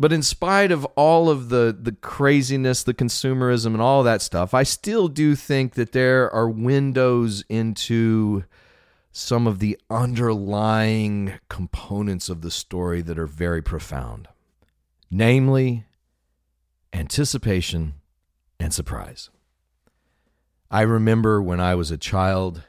But 0.01 0.15
in 0.15 0.23
spite 0.23 0.73
of 0.73 0.87
all 0.97 1.29
of 1.29 1.51
the 1.51 1.77
the 1.79 1.93
craziness, 1.93 2.83
the 2.83 2.95
consumerism 2.95 3.67
and 3.67 3.83
all 3.83 4.03
that 4.03 4.23
stuff, 4.23 4.55
I 4.55 4.63
still 4.63 5.09
do 5.09 5.37
think 5.37 5.75
that 5.75 5.93
there 5.93 6.31
are 6.31 6.49
windows 6.49 7.45
into 7.51 8.45
some 9.13 9.47
of 9.47 9.59
the 9.59 9.79
underlying 9.91 11.35
components 11.51 12.31
of 12.31 12.41
the 12.41 12.51
story 12.51 13.03
that 13.03 13.19
are 13.19 13.27
very 13.27 13.61
profound. 13.61 14.27
Namely, 15.11 15.85
anticipation 16.95 17.93
and 18.59 18.73
surprise. 18.73 19.29
I 20.71 20.81
remember 20.81 21.43
when 21.43 21.61
I 21.61 21.75
was 21.75 21.91
a 21.91 21.99
child, 21.99 22.63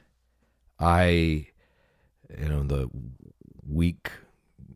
I 0.78 1.48
you 2.38 2.50
know, 2.50 2.64
the 2.64 2.90
week 3.66 4.12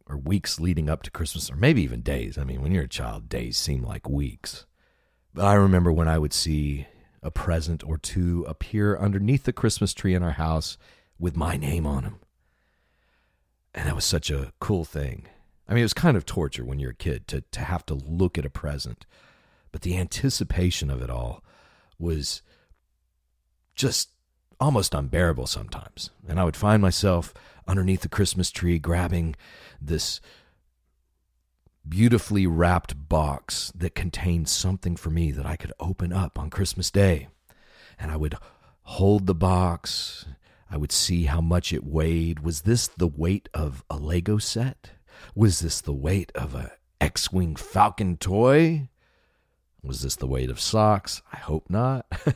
or 0.07 0.17
weeks 0.17 0.59
leading 0.59 0.89
up 0.89 1.03
to 1.03 1.11
Christmas, 1.11 1.51
or 1.51 1.55
maybe 1.55 1.81
even 1.81 2.01
days. 2.01 2.37
I 2.37 2.43
mean, 2.43 2.61
when 2.61 2.71
you're 2.71 2.83
a 2.83 2.89
child, 2.89 3.29
days 3.29 3.57
seem 3.57 3.83
like 3.83 4.07
weeks. 4.09 4.65
But 5.33 5.45
I 5.45 5.55
remember 5.55 5.91
when 5.91 6.07
I 6.07 6.19
would 6.19 6.33
see 6.33 6.87
a 7.23 7.31
present 7.31 7.83
or 7.83 7.97
two 7.97 8.45
appear 8.47 8.97
underneath 8.97 9.43
the 9.43 9.53
Christmas 9.53 9.93
tree 9.93 10.13
in 10.13 10.23
our 10.23 10.31
house 10.31 10.77
with 11.17 11.35
my 11.35 11.57
name 11.57 11.87
on 11.87 12.03
them. 12.03 12.19
And 13.73 13.87
that 13.87 13.95
was 13.95 14.05
such 14.05 14.29
a 14.29 14.53
cool 14.59 14.85
thing. 14.85 15.27
I 15.67 15.73
mean, 15.73 15.81
it 15.81 15.85
was 15.85 15.93
kind 15.93 16.15
of 16.15 16.25
torture 16.25 16.63
when 16.63 16.79
you're 16.79 16.91
a 16.91 16.95
kid 16.95 17.27
to, 17.29 17.41
to 17.41 17.61
have 17.61 17.85
to 17.87 17.95
look 17.95 18.37
at 18.37 18.45
a 18.45 18.49
present, 18.49 19.05
but 19.71 19.81
the 19.81 19.97
anticipation 19.97 20.91
of 20.91 21.01
it 21.01 21.09
all 21.09 21.43
was 21.97 22.41
just 23.73 24.09
almost 24.59 24.93
unbearable 24.93 25.47
sometimes. 25.47 26.11
And 26.27 26.39
I 26.39 26.43
would 26.45 26.55
find 26.55 26.81
myself 26.81 27.33
underneath 27.67 28.01
the 28.01 28.09
Christmas 28.09 28.51
tree 28.51 28.79
grabbing 28.79 29.35
this 29.81 30.21
beautifully 31.87 32.47
wrapped 32.47 33.09
box 33.09 33.71
that 33.75 33.95
contained 33.95 34.49
something 34.49 34.95
for 34.95 35.09
me 35.09 35.31
that 35.31 35.45
I 35.45 35.55
could 35.55 35.73
open 35.79 36.11
up 36.11 36.39
on 36.39 36.49
Christmas 36.49 36.89
Day. 36.89 37.27
And 37.99 38.11
I 38.11 38.17
would 38.17 38.35
hold 38.81 39.25
the 39.25 39.35
box. 39.35 40.25
I 40.69 40.77
would 40.77 40.91
see 40.91 41.25
how 41.25 41.41
much 41.41 41.71
it 41.71 41.83
weighed. 41.83 42.39
Was 42.39 42.61
this 42.61 42.87
the 42.87 43.07
weight 43.07 43.49
of 43.53 43.83
a 43.89 43.97
Lego 43.97 44.37
set? 44.37 44.91
Was 45.33 45.59
this 45.59 45.81
the 45.81 45.93
weight 45.93 46.31
of 46.35 46.55
a 46.55 46.71
X-Wing 46.99 47.55
Falcon 47.55 48.17
toy? 48.17 48.89
Was 49.83 50.01
this 50.01 50.15
the 50.15 50.27
weight 50.27 50.49
of 50.49 50.59
socks? 50.59 51.21
I 51.31 51.37
hope 51.37 51.69
not. 51.69 52.05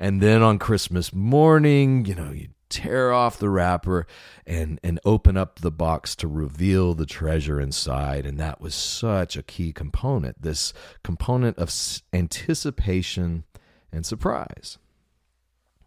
and 0.00 0.20
then 0.20 0.42
on 0.42 0.58
Christmas 0.58 1.14
morning, 1.14 2.04
you 2.04 2.14
know, 2.14 2.32
you 2.32 2.48
tear 2.68 3.12
off 3.12 3.38
the 3.38 3.48
wrapper 3.48 4.06
and 4.46 4.80
and 4.82 5.00
open 5.04 5.36
up 5.36 5.60
the 5.60 5.70
box 5.70 6.14
to 6.16 6.28
reveal 6.28 6.94
the 6.94 7.06
treasure 7.06 7.60
inside. 7.60 8.26
And 8.26 8.38
that 8.38 8.60
was 8.60 8.74
such 8.74 9.36
a 9.36 9.42
key 9.42 9.72
component 9.72 10.40
this 10.40 10.72
component 11.02 11.58
of 11.58 11.72
anticipation 12.12 13.44
and 13.92 14.04
surprise. 14.04 14.78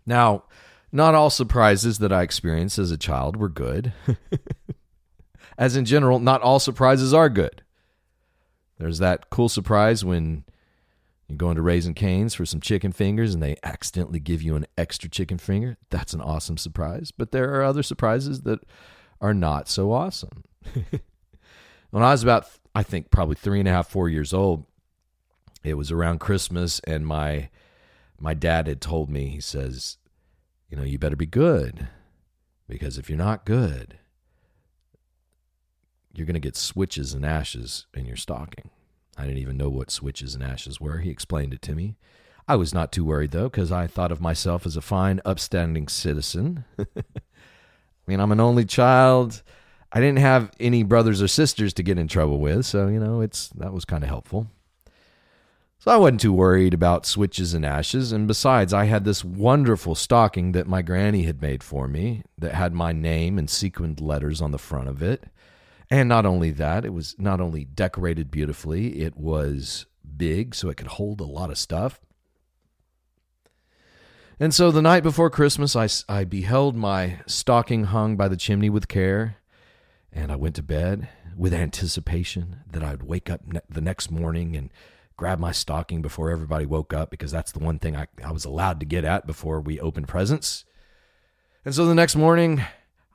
Now 0.06 0.44
not 0.92 1.14
all 1.14 1.30
surprises 1.30 2.00
that 2.00 2.12
i 2.12 2.24
experienced 2.24 2.80
as 2.80 2.92
a 2.92 2.98
child 2.98 3.36
were 3.38 3.50
good. 3.50 3.94
As 5.58 5.76
in 5.76 5.86
general 5.86 6.20
not 6.20 6.42
all 6.42 6.60
surprises 6.60 7.14
are 7.14 7.30
good. 7.30 7.64
There's 8.78 9.00
that 9.00 9.30
cool 9.30 9.50
surprise 9.50 10.06
when 10.06 10.46
you 11.30 11.36
go 11.38 11.52
into 11.52 11.62
Raising 11.62 11.94
Cane's 11.94 12.34
for 12.34 12.46
some 12.46 12.60
chicken 12.60 12.92
fingers 12.92 13.36
and 13.36 13.44
they 13.44 13.56
accidentally 13.64 14.20
give 14.20 14.42
you 14.42 14.56
an 14.56 14.66
extra 14.78 15.08
chicken 15.08 15.38
finger. 15.38 15.78
That's 15.92 16.14
an 16.14 16.22
awesome 16.22 16.58
surprise. 16.58 17.12
But 17.12 17.32
there 17.32 17.54
are 17.54 17.64
other 17.64 17.84
surprises 17.84 18.42
that 18.42 18.60
are 19.22 19.34
not 19.34 19.70
so 19.70 19.92
awesome. 19.92 20.44
when 21.92 22.04
I 22.04 22.12
was 22.12 22.24
about, 22.24 22.50
I 22.74 22.82
think, 22.82 23.12
probably 23.12 23.36
three 23.36 23.60
and 23.60 23.68
a 23.68 23.72
half, 23.72 23.88
four 23.88 24.10
years 24.10 24.34
old, 24.34 24.66
it 25.64 25.76
was 25.76 25.92
around 25.92 26.20
Christmas, 26.20 26.80
and 26.88 27.06
my 27.06 27.50
my 28.18 28.34
dad 28.34 28.68
had 28.68 28.82
told 28.82 29.10
me, 29.10 29.28
he 29.28 29.42
says, 29.42 29.98
you 30.70 30.78
know, 30.78 30.84
you 30.84 30.98
better 30.98 31.16
be 31.16 31.26
good 31.26 31.88
because 32.68 32.98
if 32.98 33.10
you're 33.10 33.18
not 33.18 33.46
good, 33.46 33.98
you're 36.14 36.26
going 36.26 36.34
to 36.34 36.40
get 36.40 36.56
switches 36.56 37.14
and 37.14 37.26
ashes 37.26 37.86
in 37.94 38.06
your 38.06 38.18
stocking. 38.18 38.70
I 39.20 39.26
didn't 39.26 39.40
even 39.40 39.58
know 39.58 39.70
what 39.70 39.92
switches 39.92 40.34
and 40.34 40.44
ashes 40.44 40.80
were. 40.80 41.00
He 41.00 41.10
explained 41.10 41.54
it 41.54 41.62
to 41.64 41.76
me. 41.76 41.98
I 42.48 42.56
was 42.56 42.74
not 42.74 42.92
too 42.94 43.04
worried, 43.04 43.32
though, 43.32 43.50
because 43.50 43.72
I 43.72 43.86
thought 43.86 44.14
of 44.14 44.22
myself 44.22 44.66
as 44.66 44.78
a 44.78 44.82
fine, 44.82 45.20
upstanding 45.26 45.90
citizen. 45.90 46.64
I 46.80 47.04
mean, 48.08 48.22
I'm 48.22 48.32
an 48.32 48.40
only 48.40 48.64
child. 48.64 49.44
I 49.92 50.00
didn't 50.00 50.20
have 50.20 50.52
any 50.60 50.84
brothers 50.84 51.22
or 51.22 51.28
sisters 51.28 51.74
to 51.74 51.84
get 51.84 52.00
in 52.00 52.08
trouble 52.08 52.40
with, 52.40 52.66
so, 52.66 52.88
you 52.88 53.00
know, 53.00 53.20
it's 53.22 53.50
that 53.50 53.74
was 53.74 53.86
kind 53.86 54.04
of 54.04 54.10
helpful. 54.10 54.48
So 55.80 55.92
I 55.92 55.98
wasn't 55.98 56.22
too 56.22 56.34
worried 56.34 56.74
about 56.74 57.06
switches 57.06 57.54
and 57.54 57.66
ashes, 57.66 58.12
and 58.12 58.28
besides, 58.28 58.74
I 58.74 58.86
had 58.86 59.06
this 59.06 59.24
wonderful 59.24 59.96
stocking 59.96 60.54
that 60.54 60.68
my 60.68 60.82
granny 60.82 61.24
had 61.24 61.42
made 61.42 61.64
for 61.64 61.88
me 61.88 62.24
that 62.38 62.54
had 62.54 62.74
my 62.74 62.94
name 62.94 63.38
and 63.38 63.50
sequined 63.50 64.02
letters 64.02 64.42
on 64.42 64.52
the 64.52 64.58
front 64.58 64.88
of 64.88 65.04
it. 65.04 65.26
And 65.92 66.08
not 66.08 66.26
only 66.26 66.52
that, 66.52 66.86
it 66.86 66.94
was 66.94 67.16
not 67.18 67.42
only 67.42 67.66
decorated 67.66 68.30
beautifully, 68.30 69.02
it 69.02 69.18
was 69.18 69.88
big, 70.18 70.54
so 70.54 70.70
it 70.70 70.78
could 70.78 70.88
hold 70.88 71.20
a 71.20 71.26
lot 71.26 71.50
of 71.50 71.58
stuff. 71.58 72.00
And 74.40 74.54
so 74.54 74.72
the 74.72 74.82
night 74.82 75.04
before 75.04 75.30
Christmas, 75.30 75.76
I, 75.76 75.90
I 76.08 76.24
beheld 76.24 76.76
my 76.76 77.20
stocking 77.26 77.86
hung 77.86 78.16
by 78.16 78.28
the 78.28 78.38
chimney 78.38 78.70
with 78.70 78.88
care, 78.88 79.38
and 80.14 80.32
I 80.32 80.36
went 80.36 80.56
to 80.56 80.64
bed 80.64 81.10
with 81.36 81.54
anticipation 81.54 82.58
that 82.72 82.84
I'd 82.84 83.04
wake 83.04 83.30
up 83.30 83.42
ne- 83.46 83.60
the 83.70 83.82
next 83.82 84.12
morning 84.12 84.56
and 84.56 84.70
grab 85.18 85.40
my 85.40 85.52
stocking 85.52 86.02
before 86.02 86.30
everybody 86.30 86.66
woke 86.66 86.94
up 86.94 87.10
because 87.10 87.32
that's 87.32 87.52
the 87.52 87.60
one 87.60 87.80
thing 87.80 87.96
I, 87.96 88.08
I 88.24 88.32
was 88.32 88.46
allowed 88.46 88.80
to 88.80 88.86
get 88.86 89.04
at 89.04 89.28
before 89.28 89.60
we 89.60 89.80
opened 89.80 90.08
presents. 90.08 90.64
And 91.66 91.76
so 91.76 91.86
the 91.86 91.96
next 91.96 92.16
morning, 92.16 92.64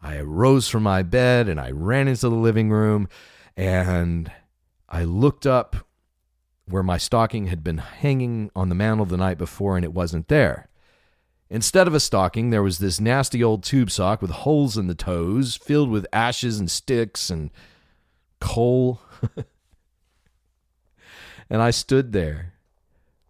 I 0.05 0.21
rose 0.21 0.69
from 0.69 0.83
my 0.83 1.03
bed 1.03 1.49
and 1.49 1.59
I 1.59 1.71
ran 1.71 2.09
into 2.09 2.29
the 2.29 2.35
living 2.35 2.69
room 2.69 3.09
and 3.57 4.31
I 4.87 5.05
looked 5.05 5.47
up 5.47 5.77
where 6.67 6.83
my 6.83 6.99
stocking 6.99 7.47
had 7.47 7.65
been 7.65 7.79
hanging 7.79 8.51
on 8.55 8.69
the 8.69 8.75
mantel 8.75 9.07
the 9.07 9.17
night 9.17 9.39
before 9.39 9.77
and 9.77 9.85
it 9.85 9.95
wasn't 9.95 10.29
there. 10.29 10.69
Instead 11.49 11.87
of 11.87 11.95
a 11.95 12.01
stocking, 12.01 12.51
there 12.51 12.63
was 12.63 12.79
this 12.79 13.01
nasty 13.01 13.43
old 13.43 13.63
tube 13.65 13.91
sock 13.91 14.21
with 14.21 14.31
holes 14.31 14.77
in 14.77 14.89
the 14.89 14.95
toes, 14.95 15.57
filled 15.57 15.89
with 15.89 16.07
ashes 16.13 16.59
and 16.59 16.71
sticks 16.71 17.31
and 17.31 17.51
coal. 18.41 19.01
and 21.49 21.63
I 21.63 21.71
stood 21.71 22.13
there 22.13 22.53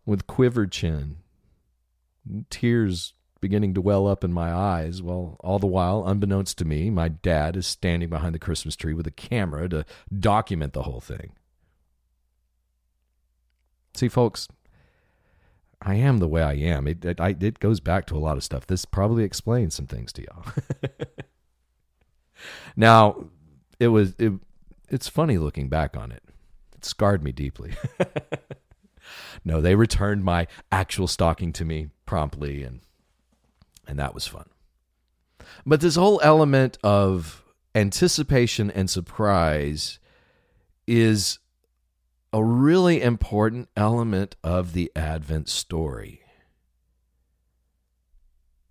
with 0.04 0.26
quivered 0.26 0.72
chin, 0.72 1.18
tears 2.50 3.14
beginning 3.44 3.74
to 3.74 3.80
well 3.82 4.06
up 4.06 4.24
in 4.24 4.32
my 4.32 4.50
eyes, 4.50 5.02
while 5.02 5.36
all 5.40 5.58
the 5.58 5.66
while, 5.66 6.02
unbeknownst 6.06 6.56
to 6.56 6.64
me, 6.64 6.88
my 6.88 7.08
dad 7.08 7.56
is 7.56 7.66
standing 7.66 8.08
behind 8.08 8.34
the 8.34 8.38
Christmas 8.38 8.74
tree 8.74 8.94
with 8.94 9.06
a 9.06 9.10
camera 9.10 9.68
to 9.68 9.84
document 10.18 10.72
the 10.72 10.84
whole 10.84 11.02
thing. 11.02 11.32
See, 13.94 14.08
folks, 14.08 14.48
I 15.82 15.96
am 15.96 16.20
the 16.20 16.26
way 16.26 16.42
I 16.42 16.54
am. 16.54 16.88
It, 16.88 17.04
it, 17.04 17.20
I, 17.20 17.36
it 17.38 17.58
goes 17.58 17.80
back 17.80 18.06
to 18.06 18.16
a 18.16 18.18
lot 18.18 18.38
of 18.38 18.44
stuff. 18.44 18.66
This 18.66 18.86
probably 18.86 19.24
explains 19.24 19.74
some 19.74 19.86
things 19.86 20.10
to 20.14 20.22
y'all. 20.22 20.46
now, 22.76 23.26
it 23.78 23.88
was 23.88 24.14
it, 24.18 24.32
it's 24.88 25.06
funny 25.06 25.36
looking 25.36 25.68
back 25.68 25.98
on 25.98 26.10
it. 26.10 26.22
It 26.74 26.86
scarred 26.86 27.22
me 27.22 27.30
deeply. 27.30 27.74
no, 29.44 29.60
they 29.60 29.74
returned 29.74 30.24
my 30.24 30.46
actual 30.72 31.08
stocking 31.08 31.52
to 31.52 31.66
me 31.66 31.90
promptly, 32.06 32.62
and 32.62 32.80
and 33.86 33.98
that 33.98 34.14
was 34.14 34.26
fun. 34.26 34.48
But 35.66 35.80
this 35.80 35.96
whole 35.96 36.20
element 36.22 36.78
of 36.82 37.44
anticipation 37.74 38.70
and 38.70 38.88
surprise 38.88 39.98
is 40.86 41.38
a 42.32 42.42
really 42.42 43.00
important 43.00 43.68
element 43.76 44.36
of 44.42 44.72
the 44.72 44.90
Advent 44.96 45.48
story. 45.48 46.20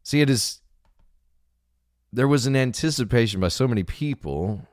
See, 0.04 0.22
it 0.22 0.30
is 0.30 0.62
there 2.12 2.28
was 2.28 2.46
an 2.46 2.56
anticipation 2.56 3.40
by 3.40 3.48
so 3.48 3.68
many 3.68 3.84
people 3.84 4.68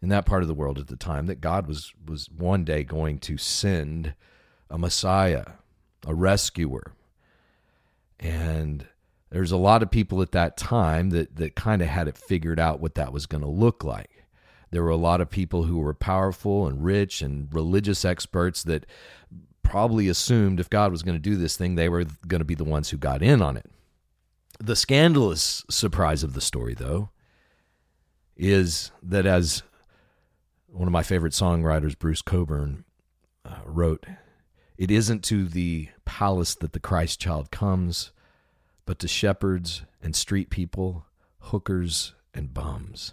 in 0.00 0.10
that 0.10 0.26
part 0.26 0.42
of 0.42 0.48
the 0.48 0.54
world 0.54 0.78
at 0.78 0.86
the 0.86 0.96
time 0.96 1.26
that 1.26 1.40
God 1.40 1.66
was 1.66 1.92
was 2.06 2.28
one 2.30 2.64
day 2.64 2.84
going 2.84 3.18
to 3.20 3.36
send 3.36 4.14
a 4.70 4.78
Messiah, 4.78 5.46
a 6.06 6.14
rescuer. 6.14 6.92
And 8.20 8.86
there's 9.30 9.52
a 9.52 9.56
lot 9.56 9.82
of 9.82 9.90
people 9.90 10.22
at 10.22 10.32
that 10.32 10.56
time 10.56 11.10
that 11.10 11.36
that 11.36 11.54
kind 11.54 11.82
of 11.82 11.88
had 11.88 12.08
it 12.08 12.16
figured 12.16 12.58
out 12.58 12.80
what 12.80 12.94
that 12.94 13.12
was 13.12 13.26
going 13.26 13.42
to 13.42 13.48
look 13.48 13.84
like. 13.84 14.24
There 14.70 14.82
were 14.82 14.90
a 14.90 14.96
lot 14.96 15.20
of 15.20 15.30
people 15.30 15.64
who 15.64 15.78
were 15.78 15.94
powerful 15.94 16.66
and 16.66 16.84
rich 16.84 17.22
and 17.22 17.52
religious 17.52 18.04
experts 18.04 18.62
that 18.64 18.84
probably 19.62 20.08
assumed 20.08 20.60
if 20.60 20.70
God 20.70 20.90
was 20.90 21.02
going 21.02 21.14
to 21.14 21.20
do 21.20 21.36
this 21.36 21.56
thing, 21.56 21.74
they 21.74 21.88
were 21.88 22.04
going 22.26 22.40
to 22.40 22.44
be 22.44 22.54
the 22.54 22.64
ones 22.64 22.90
who 22.90 22.96
got 22.96 23.22
in 23.22 23.42
on 23.42 23.56
it. 23.56 23.66
The 24.60 24.76
scandalous 24.76 25.64
surprise 25.70 26.22
of 26.22 26.34
the 26.34 26.40
story, 26.40 26.74
though, 26.74 27.10
is 28.36 28.90
that 29.02 29.26
as 29.26 29.62
one 30.66 30.88
of 30.88 30.92
my 30.92 31.02
favorite 31.02 31.32
songwriters, 31.32 31.98
Bruce 31.98 32.22
Cockburn, 32.22 32.84
uh, 33.44 33.60
wrote, 33.64 34.04
It 34.76 34.90
isn't 34.90 35.22
to 35.24 35.46
the 35.46 35.88
palace 36.04 36.54
that 36.56 36.72
the 36.72 36.80
Christ 36.80 37.20
child 37.20 37.50
comes, 37.50 38.10
but 38.88 38.98
to 38.98 39.06
shepherds 39.06 39.82
and 40.02 40.16
street 40.16 40.48
people, 40.48 41.04
hookers 41.40 42.14
and 42.32 42.54
bums. 42.54 43.12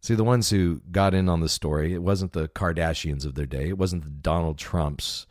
See, 0.00 0.14
the 0.14 0.24
ones 0.24 0.48
who 0.48 0.80
got 0.90 1.12
in 1.12 1.28
on 1.28 1.40
the 1.40 1.50
story, 1.50 1.92
it 1.92 2.02
wasn't 2.02 2.32
the 2.32 2.48
Kardashians 2.48 3.26
of 3.26 3.34
their 3.34 3.44
day, 3.44 3.68
it 3.68 3.76
wasn't 3.76 4.04
the 4.04 4.10
Donald 4.10 4.56
Trumps 4.56 5.26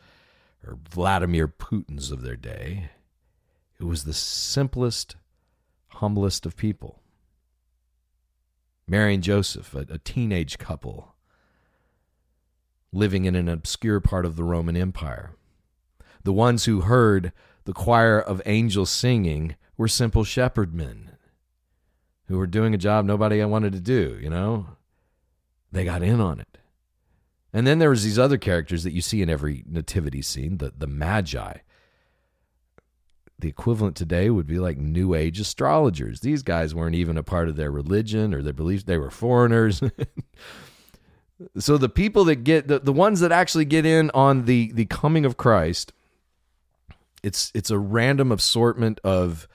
or 0.64 0.78
Vladimir 0.88 1.48
Putins 1.48 2.12
of 2.12 2.22
their 2.22 2.36
day. 2.36 2.92
It 3.80 3.86
was 3.86 4.04
the 4.04 4.14
simplest, 4.14 5.16
humblest 5.88 6.46
of 6.46 6.58
people. 6.58 7.02
Mary 8.88 9.16
and 9.16 9.24
Joseph, 9.24 9.74
a, 9.74 9.80
a 9.90 9.98
teenage 9.98 10.60
couple 10.60 11.16
living 12.94 13.26
in 13.26 13.34
an 13.34 13.50
obscure 13.50 14.00
part 14.00 14.28
of 14.28 14.36
the 14.36 14.44
Roman 14.44 14.78
Empire. 14.78 15.34
The 16.28 16.34
ones 16.34 16.66
who 16.66 16.82
heard 16.82 17.32
the 17.64 17.72
choir 17.72 18.20
of 18.20 18.42
angels 18.46 18.90
singing 18.90 19.56
were 19.78 19.88
simple 19.88 20.26
shepherd 20.26 20.74
men 20.76 21.12
who 22.26 22.38
were 22.38 22.46
doing 22.46 22.74
a 22.74 22.78
job 22.78 23.06
nobody 23.06 23.42
wanted 23.46 23.72
to 23.72 23.80
do, 23.80 24.20
you 24.22 24.30
know? 24.30 24.66
They 25.72 25.86
got 25.86 26.04
in 26.04 26.20
on 26.20 26.42
it. 26.42 26.58
And 27.54 27.66
then 27.66 27.80
there 27.80 27.92
was 27.92 28.04
these 28.04 28.20
other 28.20 28.38
characters 28.38 28.84
that 28.84 28.92
you 28.92 29.00
see 29.00 29.22
in 29.22 29.30
every 29.30 29.64
nativity 29.70 30.22
scene, 30.22 30.58
the, 30.58 30.74
the 30.78 30.86
magi. 30.86 31.60
The 33.40 33.48
equivalent 33.48 33.96
today 33.96 34.30
would 34.30 34.48
be 34.48 34.60
like 34.60 34.78
New 34.78 35.14
Age 35.14 35.40
astrologers. 35.40 36.20
These 36.20 36.44
guys 36.44 36.76
weren't 36.76 36.96
even 36.96 37.18
a 37.18 37.24
part 37.24 37.48
of 37.48 37.56
their 37.56 37.72
religion 37.72 38.34
or 38.34 38.42
their 38.42 38.52
beliefs. 38.52 38.84
They 38.84 38.98
were 38.98 39.12
foreigners. 39.12 39.82
so 41.58 41.78
the 41.78 41.88
people 41.88 42.26
that 42.26 42.44
get 42.44 42.68
the, 42.68 42.80
the 42.80 42.92
ones 42.92 43.22
that 43.22 43.32
actually 43.32 43.64
get 43.64 43.86
in 43.86 44.12
on 44.14 44.44
the 44.44 44.74
the 44.74 44.88
coming 44.88 45.24
of 45.24 45.38
Christ, 45.38 45.94
it's 47.24 47.52
it's 47.54 47.72
a 47.72 47.80
random 47.80 48.32
assortment 48.32 49.00
of 49.04 49.48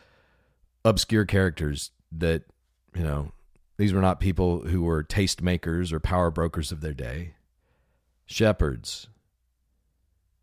obscure 0.84 1.24
characters 1.24 1.90
that 2.10 2.44
you 2.94 3.02
know, 3.02 3.32
these 3.78 3.92
were 3.92 4.00
not 4.00 4.20
people 4.20 4.60
who 4.60 4.82
were 4.82 5.02
tastemakers 5.02 5.92
or 5.92 6.00
power 6.00 6.30
brokers 6.30 6.72
of 6.72 6.80
their 6.80 6.94
day. 6.94 7.34
Shepherds, 8.26 9.08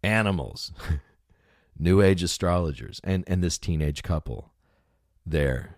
animals, 0.03 0.71
New 1.79 2.01
Age 2.01 2.23
astrologers, 2.23 2.99
and, 3.03 3.23
and 3.27 3.43
this 3.43 3.57
teenage 3.57 4.03
couple 4.03 4.51
there 5.25 5.77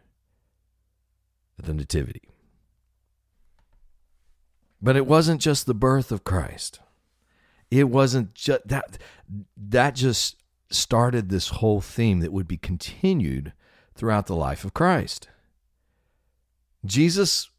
at 1.59 1.65
the 1.65 1.73
Nativity. 1.73 2.23
But 4.81 4.95
it 4.95 5.05
wasn't 5.05 5.41
just 5.41 5.67
the 5.67 5.75
birth 5.75 6.11
of 6.11 6.23
Christ. 6.23 6.79
It 7.69 7.85
wasn't 7.85 8.33
just 8.33 8.67
that 8.67 8.97
that 9.55 9.95
just 9.95 10.40
started 10.73 11.29
this 11.29 11.49
whole 11.49 11.81
theme 11.81 12.19
that 12.19 12.33
would 12.33 12.47
be 12.47 12.57
continued 12.57 13.53
throughout 13.95 14.27
the 14.27 14.35
life 14.35 14.63
of 14.63 14.73
Christ. 14.73 15.29
Jesus, 16.85 17.49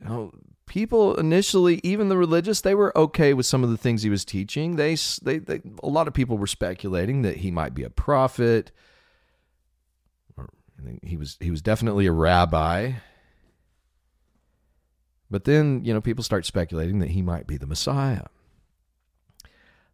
you 0.00 0.08
know, 0.08 0.32
people 0.66 1.16
initially, 1.16 1.80
even 1.82 2.08
the 2.08 2.16
religious, 2.16 2.60
they 2.60 2.74
were 2.74 2.96
okay 2.96 3.34
with 3.34 3.46
some 3.46 3.64
of 3.64 3.70
the 3.70 3.76
things 3.76 4.02
he 4.02 4.10
was 4.10 4.24
teaching. 4.24 4.76
They, 4.76 4.96
they, 5.22 5.38
they 5.38 5.60
a 5.82 5.88
lot 5.88 6.06
of 6.06 6.14
people 6.14 6.38
were 6.38 6.46
speculating 6.46 7.22
that 7.22 7.38
he 7.38 7.50
might 7.50 7.74
be 7.74 7.82
a 7.82 7.90
prophet. 7.90 8.70
He 11.02 11.16
was, 11.16 11.36
he 11.40 11.50
was 11.50 11.62
definitely 11.62 12.06
a 12.06 12.12
rabbi. 12.12 12.92
But 15.30 15.44
then, 15.44 15.84
you 15.84 15.92
know, 15.92 16.00
people 16.00 16.24
start 16.24 16.46
speculating 16.46 17.00
that 17.00 17.10
he 17.10 17.22
might 17.22 17.46
be 17.46 17.56
the 17.56 17.66
Messiah. 17.66 18.26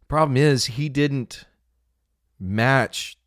Problem 0.07 0.37
is, 0.37 0.65
he 0.65 0.87
didn't 0.87 1.45
match 2.39 3.17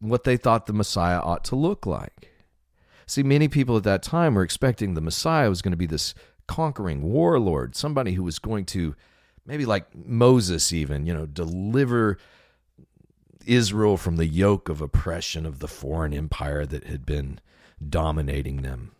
what 0.00 0.24
they 0.24 0.36
thought 0.36 0.66
the 0.66 0.72
Messiah 0.72 1.20
ought 1.20 1.44
to 1.44 1.56
look 1.56 1.86
like. 1.86 2.30
See, 3.06 3.22
many 3.22 3.48
people 3.48 3.76
at 3.76 3.84
that 3.84 4.02
time 4.02 4.34
were 4.34 4.42
expecting 4.42 4.94
the 4.94 5.00
Messiah 5.00 5.48
was 5.48 5.62
going 5.62 5.72
to 5.72 5.76
be 5.76 5.86
this 5.86 6.14
conquering 6.46 7.02
warlord, 7.02 7.76
somebody 7.76 8.12
who 8.12 8.22
was 8.22 8.38
going 8.38 8.64
to, 8.66 8.94
maybe 9.46 9.66
like 9.66 9.94
Moses, 9.94 10.72
even, 10.72 11.06
you 11.06 11.14
know, 11.14 11.26
deliver 11.26 12.18
Israel 13.46 13.96
from 13.96 14.16
the 14.16 14.26
yoke 14.26 14.68
of 14.68 14.80
oppression 14.80 15.44
of 15.44 15.58
the 15.58 15.68
foreign 15.68 16.14
empire 16.14 16.64
that 16.64 16.84
had 16.84 17.04
been 17.04 17.40
dominating 17.86 18.62
them, 18.62 18.92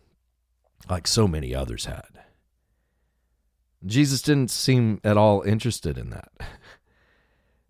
like 0.89 1.07
so 1.07 1.27
many 1.27 1.53
others 1.53 1.85
had. 1.85 2.25
Jesus 3.85 4.21
didn't 4.21 4.51
seem 4.51 4.99
at 5.03 5.17
all 5.17 5.41
interested 5.43 5.97
in 5.97 6.09
that. 6.11 6.31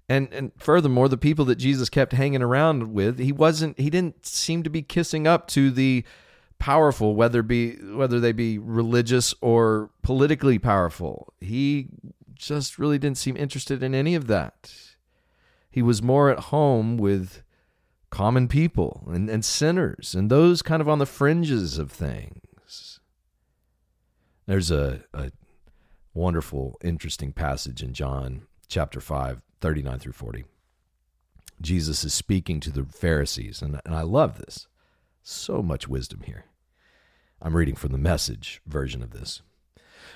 And 0.07 0.31
and 0.31 0.51
furthermore, 0.57 1.09
the 1.09 1.17
people 1.17 1.45
that 1.45 1.55
Jesus 1.55 1.89
kept 1.89 2.13
hanging 2.13 2.41
around 2.41 2.93
with, 2.93 3.17
he 3.17 3.31
wasn't 3.31 3.79
he 3.79 3.89
didn't 3.89 4.25
seem 4.25 4.63
to 4.63 4.69
be 4.69 4.81
kissing 4.81 5.25
up 5.25 5.47
to 5.49 5.71
the 5.71 6.03
powerful, 6.59 7.15
whether 7.15 7.41
be 7.41 7.75
whether 7.93 8.19
they 8.19 8.31
be 8.31 8.57
religious 8.57 9.33
or 9.41 9.89
politically 10.03 10.59
powerful. 10.59 11.33
He 11.39 11.89
just 12.33 12.77
really 12.77 12.99
didn't 12.99 13.17
seem 13.17 13.35
interested 13.35 13.81
in 13.81 13.95
any 13.95 14.13
of 14.13 14.27
that. 14.27 14.73
He 15.71 15.81
was 15.81 16.01
more 16.01 16.29
at 16.29 16.39
home 16.39 16.97
with 16.97 17.41
common 18.09 18.47
people 18.47 19.03
and, 19.11 19.29
and 19.29 19.43
sinners 19.43 20.15
and 20.15 20.29
those 20.29 20.61
kind 20.61 20.81
of 20.81 20.87
on 20.87 20.99
the 20.99 21.05
fringes 21.05 21.77
of 21.77 21.91
things. 21.91 22.99
There's 24.45 24.71
a, 24.71 25.03
a 25.13 25.31
wonderful, 26.13 26.77
interesting 26.83 27.33
passage 27.33 27.81
in 27.81 27.93
John 27.93 28.43
chapter 28.67 29.01
5, 29.01 29.41
39 29.61 29.99
through 29.99 30.13
40. 30.13 30.45
Jesus 31.61 32.03
is 32.03 32.13
speaking 32.13 32.59
to 32.59 32.71
the 32.71 32.83
Pharisees, 32.83 33.61
and, 33.61 33.79
and 33.85 33.95
I 33.95 34.01
love 34.01 34.37
this. 34.37 34.67
So 35.23 35.61
much 35.61 35.87
wisdom 35.87 36.21
here. 36.25 36.45
I'm 37.41 37.55
reading 37.55 37.75
from 37.75 37.91
the 37.91 37.97
message 37.97 38.61
version 38.65 39.01
of 39.01 39.11
this. 39.11 39.41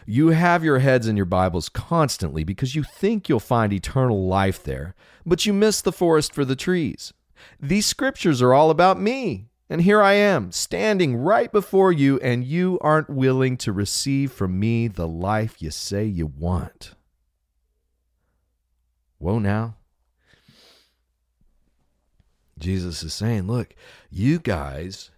You 0.06 0.30
have 0.30 0.64
your 0.64 0.80
heads 0.80 1.08
in 1.08 1.18
your 1.18 1.26
Bibles 1.26 1.70
constantly 1.70 2.44
because 2.44 2.76
you 2.76 2.84
think 2.84 3.28
you'll 3.28 3.40
find 3.40 3.72
eternal 3.72 4.28
life 4.28 4.64
there, 4.64 4.96
but 5.26 5.46
you 5.46 5.54
miss 5.54 5.82
the 5.82 5.92
forest 5.92 6.34
for 6.34 6.46
the 6.46 6.56
trees. 6.56 7.14
These 7.60 7.86
scriptures 7.86 8.42
are 8.42 8.54
all 8.54 8.70
about 8.70 9.00
me, 9.00 9.50
and 9.70 9.82
here 9.82 10.02
I 10.02 10.14
am, 10.14 10.52
standing 10.52 11.16
right 11.16 11.52
before 11.52 11.92
you, 11.92 12.20
and 12.20 12.44
you 12.44 12.80
aren't 12.82 13.10
willing 13.10 13.58
to 13.58 13.72
receive 13.72 14.32
from 14.32 14.60
me 14.60 14.88
the 14.88 15.08
life 15.08 15.62
you 15.62 15.72
say 15.72 16.06
you 16.06 16.28
want. 16.28 16.96
Whoa, 19.20 19.38
now. 19.38 19.76
Jesus 22.58 23.04
is 23.04 23.14
saying, 23.14 23.48
look, 23.48 23.76
you 24.10 24.40
guys, 24.40 25.12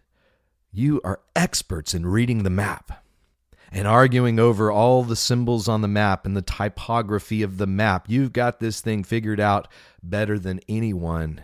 you 0.71 1.01
are 1.03 1.21
experts 1.35 1.93
in 1.93 2.05
reading 2.05 2.43
the 2.43 2.49
map 2.49 3.03
and 3.71 3.87
arguing 3.87 4.37
over 4.37 4.71
all 4.71 5.03
the 5.03 5.15
symbols 5.15 5.67
on 5.67 5.81
the 5.81 5.87
map 5.87 6.25
and 6.25 6.35
the 6.35 6.41
typography 6.41 7.41
of 7.41 7.57
the 7.57 7.67
map. 7.67 8.05
You've 8.07 8.33
got 8.33 8.59
this 8.59 8.81
thing 8.81 9.03
figured 9.03 9.39
out 9.39 9.67
better 10.03 10.37
than 10.37 10.59
anyone, 10.67 11.43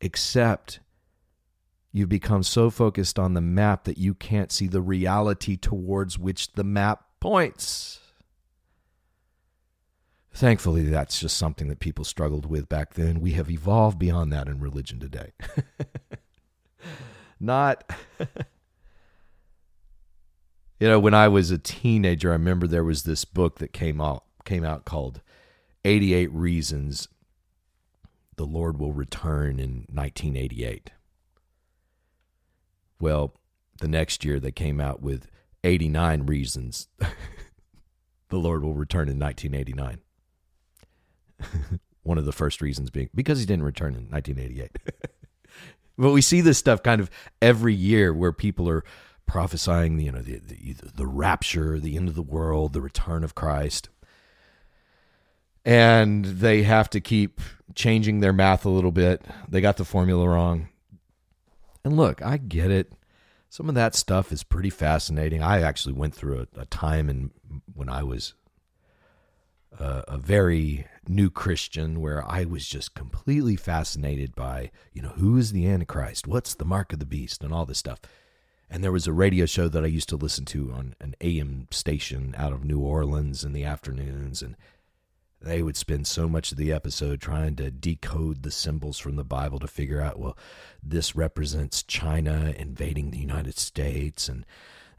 except 0.00 0.80
you've 1.92 2.08
become 2.08 2.42
so 2.42 2.70
focused 2.70 3.18
on 3.18 3.34
the 3.34 3.40
map 3.40 3.84
that 3.84 3.98
you 3.98 4.14
can't 4.14 4.52
see 4.52 4.68
the 4.68 4.82
reality 4.82 5.56
towards 5.56 6.18
which 6.18 6.52
the 6.52 6.64
map 6.64 7.04
points. 7.20 8.00
Thankfully, 10.36 10.82
that's 10.82 11.18
just 11.18 11.38
something 11.38 11.68
that 11.68 11.80
people 11.80 12.04
struggled 12.04 12.44
with 12.44 12.68
back 12.68 12.92
then. 12.92 13.22
We 13.22 13.32
have 13.32 13.50
evolved 13.50 13.98
beyond 13.98 14.30
that 14.34 14.48
in 14.48 14.60
religion 14.60 15.00
today. 15.00 15.32
Not, 17.40 17.90
you 20.78 20.88
know, 20.88 21.00
when 21.00 21.14
I 21.14 21.28
was 21.28 21.50
a 21.50 21.56
teenager, 21.56 22.28
I 22.28 22.34
remember 22.34 22.66
there 22.66 22.84
was 22.84 23.04
this 23.04 23.24
book 23.24 23.60
that 23.60 23.72
came 23.72 23.98
out 23.98 24.24
came 24.44 24.62
out 24.62 24.84
called 24.84 25.22
88 25.86 26.30
Reasons 26.34 27.08
the 28.36 28.44
Lord 28.44 28.78
Will 28.78 28.92
Return 28.92 29.58
in 29.58 29.86
1988. 29.90 30.90
Well, 33.00 33.32
the 33.80 33.88
next 33.88 34.22
year 34.22 34.38
they 34.38 34.52
came 34.52 34.82
out 34.82 35.00
with 35.00 35.28
89 35.64 36.26
Reasons 36.26 36.88
the 38.28 38.36
Lord 38.36 38.62
Will 38.62 38.74
Return 38.74 39.08
in 39.08 39.18
1989. 39.18 40.02
One 42.02 42.18
of 42.18 42.24
the 42.24 42.32
first 42.32 42.60
reasons 42.60 42.90
being 42.90 43.10
because 43.14 43.40
he 43.40 43.46
didn't 43.46 43.64
return 43.64 43.94
in 43.94 44.08
1988. 44.10 44.70
but 45.98 46.12
we 46.12 46.22
see 46.22 46.40
this 46.40 46.58
stuff 46.58 46.82
kind 46.82 47.00
of 47.00 47.10
every 47.42 47.74
year 47.74 48.14
where 48.14 48.32
people 48.32 48.68
are 48.68 48.84
prophesying, 49.26 49.98
you 49.98 50.12
know, 50.12 50.20
the, 50.22 50.38
the, 50.38 50.76
the 50.94 51.06
rapture, 51.06 51.80
the 51.80 51.96
end 51.96 52.08
of 52.08 52.14
the 52.14 52.22
world, 52.22 52.72
the 52.72 52.80
return 52.80 53.24
of 53.24 53.34
Christ 53.34 53.88
and 55.66 56.24
they 56.24 56.62
have 56.62 56.88
to 56.88 57.00
keep 57.00 57.40
changing 57.74 58.20
their 58.20 58.32
math 58.32 58.64
a 58.64 58.70
little 58.70 58.92
bit. 58.92 59.20
They 59.48 59.60
got 59.60 59.76
the 59.76 59.84
formula 59.84 60.26
wrong. 60.26 60.68
And 61.84 61.96
look, 61.96 62.22
I 62.22 62.36
get 62.36 62.70
it. 62.70 62.92
Some 63.50 63.68
of 63.68 63.74
that 63.74 63.96
stuff 63.96 64.30
is 64.30 64.44
pretty 64.44 64.70
fascinating. 64.70 65.42
I 65.42 65.60
actually 65.60 65.94
went 65.94 66.14
through 66.14 66.46
a, 66.56 66.60
a 66.60 66.66
time 66.66 67.10
in 67.10 67.32
when 67.74 67.88
I 67.88 68.04
was 68.04 68.34
a, 69.76 70.04
a 70.06 70.18
very 70.18 70.86
new 71.08 71.30
Christian 71.30 72.00
where 72.00 72.24
I 72.26 72.44
was 72.44 72.66
just 72.66 72.94
completely 72.94 73.56
fascinated 73.56 74.34
by, 74.34 74.70
you 74.92 75.02
know, 75.02 75.10
who 75.10 75.36
is 75.36 75.52
the 75.52 75.66
Antichrist? 75.66 76.26
What's 76.26 76.54
the 76.54 76.64
mark 76.64 76.92
of 76.92 76.98
the 76.98 77.06
beast? 77.06 77.42
And 77.42 77.52
all 77.52 77.66
this 77.66 77.78
stuff. 77.78 78.00
And 78.68 78.82
there 78.82 78.92
was 78.92 79.06
a 79.06 79.12
radio 79.12 79.46
show 79.46 79.68
that 79.68 79.84
I 79.84 79.88
used 79.88 80.08
to 80.08 80.16
listen 80.16 80.44
to 80.46 80.72
on 80.72 80.94
an 81.00 81.14
AM 81.20 81.68
station 81.70 82.34
out 82.36 82.52
of 82.52 82.64
New 82.64 82.80
Orleans 82.80 83.44
in 83.44 83.52
the 83.52 83.64
afternoons. 83.64 84.42
And 84.42 84.56
they 85.40 85.62
would 85.62 85.76
spend 85.76 86.06
so 86.06 86.28
much 86.28 86.50
of 86.50 86.58
the 86.58 86.72
episode 86.72 87.20
trying 87.20 87.56
to 87.56 87.70
decode 87.70 88.42
the 88.42 88.50
symbols 88.50 88.98
from 88.98 89.16
the 89.16 89.24
Bible 89.24 89.58
to 89.60 89.68
figure 89.68 90.00
out, 90.00 90.18
well, 90.18 90.36
this 90.82 91.14
represents 91.14 91.82
China 91.82 92.54
invading 92.56 93.10
the 93.10 93.18
United 93.18 93.58
States, 93.58 94.28
and 94.28 94.44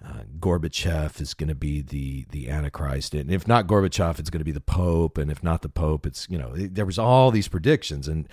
uh, 0.06 0.22
Gorbachev 0.40 1.20
is 1.20 1.34
going 1.34 1.50
to 1.50 1.56
be 1.56 1.82
the 1.82 2.26
the 2.30 2.50
Antichrist, 2.50 3.16
and 3.16 3.32
if 3.32 3.48
not 3.48 3.66
Gorbachev, 3.66 4.20
it's 4.20 4.30
going 4.30 4.40
to 4.40 4.46
be 4.46 4.52
the 4.52 4.62
Pope, 4.62 5.18
and 5.18 5.32
if 5.32 5.44
not 5.44 5.64
the 5.64 5.70
Pope, 5.70 6.06
it's 6.06 6.28
you 6.30 6.38
know 6.38 6.54
there 6.56 6.86
was 6.86 7.00
all 7.00 7.32
these 7.32 7.48
predictions, 7.48 8.08
and 8.08 8.30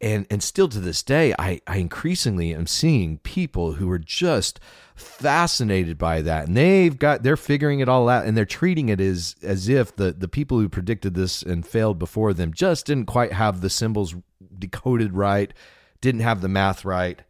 and 0.00 0.26
and 0.30 0.44
still 0.44 0.68
to 0.68 0.78
this 0.78 1.02
day, 1.02 1.34
I 1.36 1.60
I 1.66 1.78
increasingly 1.78 2.54
am 2.54 2.68
seeing 2.68 3.18
people 3.18 3.72
who 3.72 3.90
are 3.90 3.98
just 3.98 4.60
fascinated 4.94 5.98
by 5.98 6.22
that, 6.22 6.46
and 6.46 6.56
they've 6.56 6.96
got 6.96 7.24
they're 7.24 7.36
figuring 7.36 7.80
it 7.80 7.88
all 7.88 8.08
out, 8.08 8.24
and 8.24 8.36
they're 8.36 8.44
treating 8.44 8.88
it 8.88 9.00
as 9.00 9.34
as 9.42 9.68
if 9.68 9.96
the 9.96 10.12
the 10.12 10.28
people 10.28 10.60
who 10.60 10.68
predicted 10.68 11.14
this 11.14 11.42
and 11.42 11.66
failed 11.66 11.98
before 11.98 12.32
them 12.32 12.54
just 12.54 12.86
didn't 12.86 13.06
quite 13.06 13.32
have 13.32 13.60
the 13.60 13.70
symbols 13.70 14.14
decoded 14.56 15.14
right, 15.14 15.52
didn't 16.00 16.20
have 16.20 16.42
the 16.42 16.48
math 16.48 16.84
right, 16.84 17.22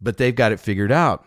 but 0.00 0.16
they've 0.16 0.34
got 0.34 0.50
it 0.50 0.60
figured 0.60 0.90
out 0.92 1.26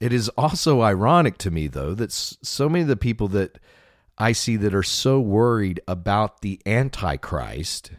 it 0.00 0.12
is 0.12 0.30
also 0.30 0.80
ironic 0.80 1.36
to 1.38 1.50
me, 1.50 1.68
though, 1.68 1.94
that 1.94 2.10
so 2.10 2.68
many 2.68 2.82
of 2.82 2.88
the 2.88 2.96
people 2.96 3.28
that 3.28 3.58
I 4.16 4.32
see 4.32 4.56
that 4.56 4.74
are 4.74 4.82
so 4.82 5.20
worried 5.20 5.80
about 5.86 6.40
the 6.40 6.60
Antichrist 6.66 7.92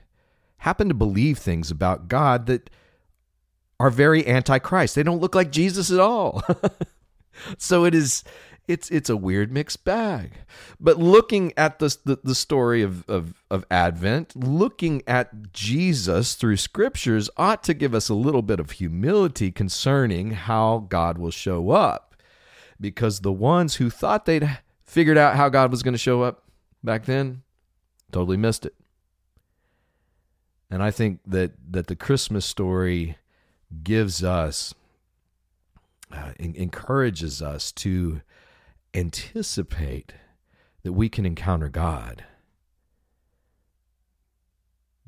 happen 0.57 0.87
to 0.87 0.93
believe 0.93 1.37
things 1.37 1.71
about 1.71 2.07
God 2.07 2.47
that 2.47 2.69
are 3.79 3.89
very 3.89 4.27
Antichrist. 4.27 4.95
They 4.95 5.03
don't 5.03 5.21
look 5.21 5.35
like 5.35 5.51
Jesus 5.51 5.91
at 5.91 5.99
all. 5.99 6.43
so 7.57 7.85
it 7.85 7.95
is 7.95 8.23
it's 8.71 8.89
it's 8.89 9.09
a 9.09 9.17
weird 9.17 9.51
mixed 9.51 9.83
bag. 9.83 10.31
But 10.79 10.97
looking 10.97 11.53
at 11.57 11.79
the 11.79 11.95
the, 12.05 12.19
the 12.23 12.35
story 12.35 12.81
of, 12.81 13.07
of 13.09 13.43
of 13.49 13.65
Advent, 13.69 14.35
looking 14.35 15.03
at 15.05 15.51
Jesus 15.51 16.35
through 16.35 16.57
scriptures 16.57 17.29
ought 17.37 17.63
to 17.63 17.73
give 17.73 17.93
us 17.93 18.09
a 18.09 18.13
little 18.13 18.41
bit 18.41 18.59
of 18.59 18.71
humility 18.71 19.51
concerning 19.51 20.31
how 20.31 20.87
God 20.89 21.17
will 21.17 21.31
show 21.31 21.71
up. 21.71 22.15
Because 22.79 23.19
the 23.19 23.31
ones 23.31 23.75
who 23.75 23.89
thought 23.89 24.25
they'd 24.25 24.59
figured 24.83 25.17
out 25.17 25.35
how 25.35 25.49
God 25.49 25.69
was 25.69 25.83
going 25.83 25.93
to 25.93 25.99
show 25.99 26.23
up 26.23 26.45
back 26.83 27.05
then 27.05 27.43
totally 28.11 28.37
missed 28.37 28.65
it. 28.65 28.73
And 30.69 30.81
I 30.81 30.91
think 30.91 31.19
that 31.25 31.51
that 31.69 31.87
the 31.87 31.95
Christmas 31.95 32.45
story 32.45 33.17
gives 33.83 34.23
us 34.23 34.73
uh, 36.13 36.31
encourages 36.39 37.41
us 37.41 37.71
to 37.71 38.21
anticipate 38.93 40.13
that 40.83 40.93
we 40.93 41.09
can 41.09 41.25
encounter 41.25 41.69
God. 41.69 42.25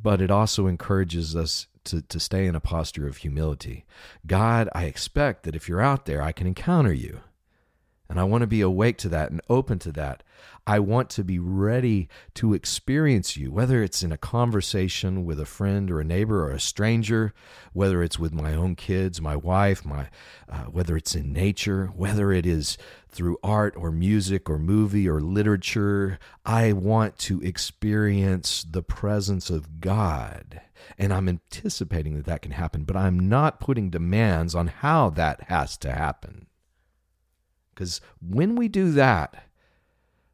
But 0.02 0.22
it 0.22 0.32
also 0.32 0.68
encourages 0.68 1.36
us 1.36 1.68
to, 1.86 2.02
to 2.02 2.20
stay 2.20 2.46
in 2.46 2.56
a 2.56 2.60
posture 2.60 3.08
of 3.08 3.18
humility. 3.18 3.86
God, 4.26 4.70
I 4.74 4.86
expect 4.86 5.44
that 5.44 5.56
if 5.56 5.68
you're 5.68 5.82
out 5.82 6.06
there, 6.06 6.22
I 6.22 6.32
can 6.32 6.48
encounter 6.48 6.94
you. 6.94 7.22
And 8.14 8.20
I 8.20 8.26
want 8.26 8.44
to 8.44 8.48
be 8.48 8.62
awake 8.62 9.00
to 9.00 9.10
that 9.10 9.32
and 9.32 9.42
open 9.50 9.80
to 9.80 9.92
that. 9.94 10.22
I 10.68 10.78
want 10.78 11.10
to 11.10 11.24
be 11.24 11.40
ready 11.40 12.10
to 12.36 12.54
experience 12.54 13.36
you, 13.36 13.52
whether 13.52 13.82
it's 13.82 14.04
in 14.04 14.12
a 14.12 14.20
conversation 14.20 15.26
with 15.26 15.40
a 15.40 15.48
friend 15.48 15.90
or 15.90 16.00
a 16.00 16.04
neighbor 16.04 16.44
or 16.48 16.52
a 16.52 16.60
stranger, 16.60 17.34
whether 17.74 18.04
it's 18.04 18.20
with 18.20 18.32
my 18.32 18.54
own 18.54 18.76
kids, 18.76 19.20
my 19.20 19.36
wife, 19.36 19.84
my, 19.84 20.10
uh, 20.48 20.66
whether 20.66 20.96
it's 20.96 21.16
in 21.16 21.34
nature, 21.34 21.88
whether 21.96 22.32
it 22.32 22.46
is 22.46 22.78
through 23.10 23.40
art 23.42 23.74
or 23.76 23.90
music 23.90 24.48
or 24.48 24.60
movie 24.60 25.10
or 25.10 25.20
literature. 25.20 26.20
I 26.46 26.72
want 26.74 27.18
to 27.18 27.42
experience 27.42 28.64
the 28.70 28.84
presence 28.84 29.50
of 29.50 29.82
God. 29.82 30.62
And 31.00 31.12
I'm 31.12 31.28
anticipating 31.28 32.16
that 32.18 32.26
that 32.26 32.44
can 32.44 32.52
happen, 32.52 32.84
but 32.84 32.96
I'm 32.96 33.28
not 33.28 33.60
putting 33.60 33.90
demands 33.90 34.54
on 34.54 34.68
how 34.68 35.10
that 35.10 35.46
has 35.48 35.78
to 35.78 35.92
happen. 35.92 36.46
Because 37.74 38.02
when 38.22 38.56
we 38.56 38.68
do 38.68 38.92
that, 38.92 39.46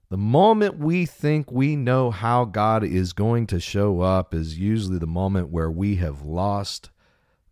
the 0.10 0.18
moment 0.18 0.78
we 0.80 1.06
think 1.06 1.52
we 1.52 1.76
know 1.76 2.10
how 2.10 2.46
God 2.46 2.84
is 2.84 3.14
going 3.14 3.48
to 3.48 3.60
show 3.60 4.02
up 4.02 4.34
is 4.34 4.58
usually 4.58 4.98
the 4.98 5.08
moment 5.08 5.50
where 5.50 5.70
we 5.70 5.98
have 5.98 6.24
lost 6.24 6.90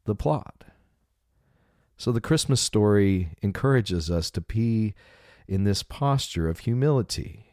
the 0.06 0.16
plot. 0.16 0.64
So 1.98 2.12
the 2.12 2.22
Christmas 2.22 2.62
story 2.62 3.30
encourages 3.42 4.10
us 4.10 4.32
to 4.32 4.42
be 4.42 4.94
in 5.48 5.64
this 5.64 5.84
posture 5.84 6.50
of 6.50 6.60
humility 6.60 7.47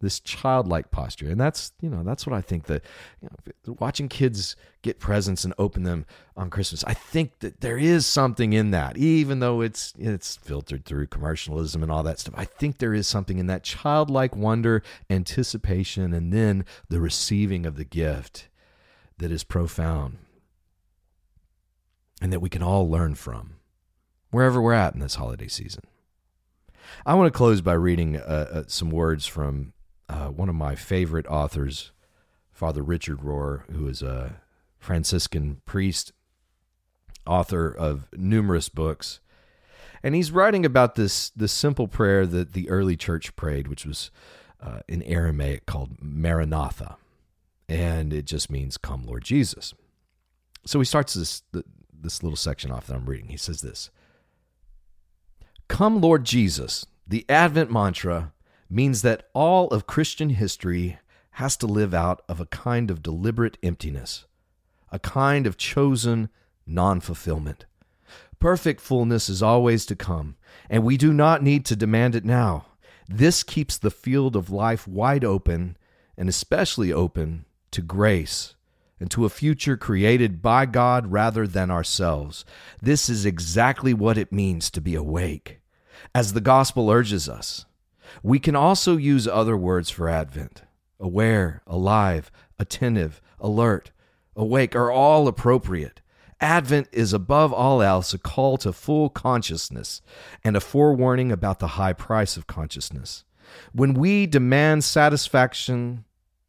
this 0.00 0.20
childlike 0.20 0.90
posture. 0.90 1.28
And 1.30 1.40
that's 1.40 1.72
you 1.80 1.88
know 1.88 2.02
that's 2.02 2.26
what 2.26 2.34
i 2.34 2.40
think 2.40 2.64
that 2.64 2.82
you 3.20 3.28
know, 3.28 3.76
watching 3.78 4.08
kids 4.08 4.56
get 4.82 4.98
presents 4.98 5.44
and 5.44 5.52
open 5.58 5.82
them 5.82 6.06
on 6.36 6.48
christmas 6.48 6.82
i 6.84 6.94
think 6.94 7.40
that 7.40 7.60
there 7.60 7.76
is 7.78 8.06
something 8.06 8.52
in 8.52 8.70
that. 8.70 8.96
Even 8.96 9.40
though 9.40 9.60
it's 9.60 9.92
it's 9.98 10.36
filtered 10.36 10.84
through 10.84 11.06
commercialism 11.06 11.82
and 11.82 11.92
all 11.92 12.02
that 12.02 12.18
stuff 12.18 12.34
i 12.36 12.44
think 12.44 12.78
there 12.78 12.94
is 12.94 13.06
something 13.06 13.38
in 13.38 13.46
that 13.46 13.62
childlike 13.62 14.34
wonder 14.34 14.82
anticipation 15.08 16.12
and 16.12 16.32
then 16.32 16.64
the 16.88 17.00
receiving 17.00 17.66
of 17.66 17.76
the 17.76 17.84
gift 17.84 18.48
that 19.18 19.30
is 19.30 19.44
profound 19.44 20.18
and 22.20 22.32
that 22.32 22.40
we 22.40 22.48
can 22.48 22.62
all 22.62 22.88
learn 22.88 23.14
from 23.14 23.56
wherever 24.30 24.60
we're 24.60 24.72
at 24.72 24.94
in 24.94 25.00
this 25.00 25.16
holiday 25.16 25.48
season. 25.48 25.82
I 27.06 27.14
want 27.14 27.32
to 27.32 27.36
close 27.36 27.60
by 27.60 27.74
reading 27.74 28.16
uh, 28.16 28.48
uh, 28.52 28.62
some 28.66 28.90
words 28.90 29.26
from 29.26 29.72
uh, 30.10 30.28
one 30.28 30.48
of 30.48 30.54
my 30.56 30.74
favorite 30.74 31.26
authors, 31.28 31.92
Father 32.50 32.82
Richard 32.82 33.18
Rohr, 33.18 33.62
who 33.70 33.86
is 33.86 34.02
a 34.02 34.40
Franciscan 34.78 35.60
priest, 35.64 36.12
author 37.26 37.70
of 37.70 38.08
numerous 38.12 38.68
books. 38.68 39.20
And 40.02 40.14
he's 40.14 40.32
writing 40.32 40.66
about 40.66 40.96
this, 40.96 41.30
this 41.30 41.52
simple 41.52 41.86
prayer 41.86 42.26
that 42.26 42.54
the 42.54 42.68
early 42.68 42.96
church 42.96 43.36
prayed, 43.36 43.68
which 43.68 43.86
was 43.86 44.10
uh, 44.60 44.80
in 44.88 45.02
Aramaic 45.04 45.66
called 45.66 45.96
Maranatha. 46.00 46.96
And 47.68 48.12
it 48.12 48.24
just 48.24 48.50
means, 48.50 48.76
Come, 48.76 49.04
Lord 49.04 49.22
Jesus. 49.22 49.74
So 50.66 50.80
he 50.80 50.84
starts 50.84 51.14
this, 51.14 51.42
this 51.92 52.22
little 52.22 52.36
section 52.36 52.72
off 52.72 52.88
that 52.88 52.96
I'm 52.96 53.06
reading. 53.06 53.28
He 53.28 53.36
says 53.36 53.60
this 53.60 53.90
Come, 55.68 56.00
Lord 56.00 56.24
Jesus, 56.24 56.84
the 57.06 57.24
Advent 57.28 57.70
mantra 57.70 58.32
means 58.70 59.02
that 59.02 59.28
all 59.34 59.68
of 59.68 59.86
Christian 59.86 60.30
history 60.30 60.98
has 61.32 61.56
to 61.58 61.66
live 61.66 61.92
out 61.92 62.22
of 62.28 62.40
a 62.40 62.46
kind 62.46 62.90
of 62.90 63.02
deliberate 63.02 63.58
emptiness, 63.62 64.26
a 64.92 64.98
kind 64.98 65.46
of 65.46 65.56
chosen 65.56 66.30
non 66.66 67.00
fulfillment. 67.00 67.66
Perfect 68.38 68.80
fullness 68.80 69.28
is 69.28 69.42
always 69.42 69.84
to 69.86 69.96
come, 69.96 70.36
and 70.70 70.84
we 70.84 70.96
do 70.96 71.12
not 71.12 71.42
need 71.42 71.64
to 71.66 71.76
demand 71.76 72.14
it 72.14 72.24
now. 72.24 72.66
This 73.08 73.42
keeps 73.42 73.76
the 73.76 73.90
field 73.90 74.36
of 74.36 74.50
life 74.50 74.86
wide 74.86 75.24
open 75.24 75.76
and 76.16 76.28
especially 76.28 76.92
open 76.92 77.44
to 77.72 77.82
grace 77.82 78.54
and 79.00 79.10
to 79.10 79.24
a 79.24 79.30
future 79.30 79.76
created 79.76 80.42
by 80.42 80.66
God 80.66 81.10
rather 81.10 81.46
than 81.46 81.70
ourselves. 81.70 82.44
This 82.80 83.08
is 83.08 83.24
exactly 83.24 83.94
what 83.94 84.18
it 84.18 84.32
means 84.32 84.70
to 84.70 84.80
be 84.80 84.94
awake, 84.94 85.60
as 86.14 86.32
the 86.32 86.40
gospel 86.40 86.90
urges 86.90 87.28
us. 87.28 87.64
We 88.22 88.38
can 88.38 88.56
also 88.56 88.96
use 88.96 89.26
other 89.26 89.56
words 89.56 89.90
for 89.90 90.08
Advent. 90.08 90.62
Aware, 90.98 91.62
alive, 91.66 92.30
attentive, 92.58 93.20
alert, 93.38 93.90
awake 94.36 94.76
are 94.76 94.90
all 94.90 95.28
appropriate. 95.28 96.00
Advent 96.40 96.88
is 96.92 97.12
above 97.12 97.52
all 97.52 97.82
else 97.82 98.14
a 98.14 98.18
call 98.18 98.56
to 98.58 98.72
full 98.72 99.10
consciousness 99.10 100.00
and 100.42 100.56
a 100.56 100.60
forewarning 100.60 101.30
about 101.30 101.58
the 101.58 101.68
high 101.68 101.92
price 101.92 102.36
of 102.36 102.46
consciousness. 102.46 103.24
When 103.72 103.94
we 103.94 104.26
demand 104.26 104.84
satisfaction 104.84 106.04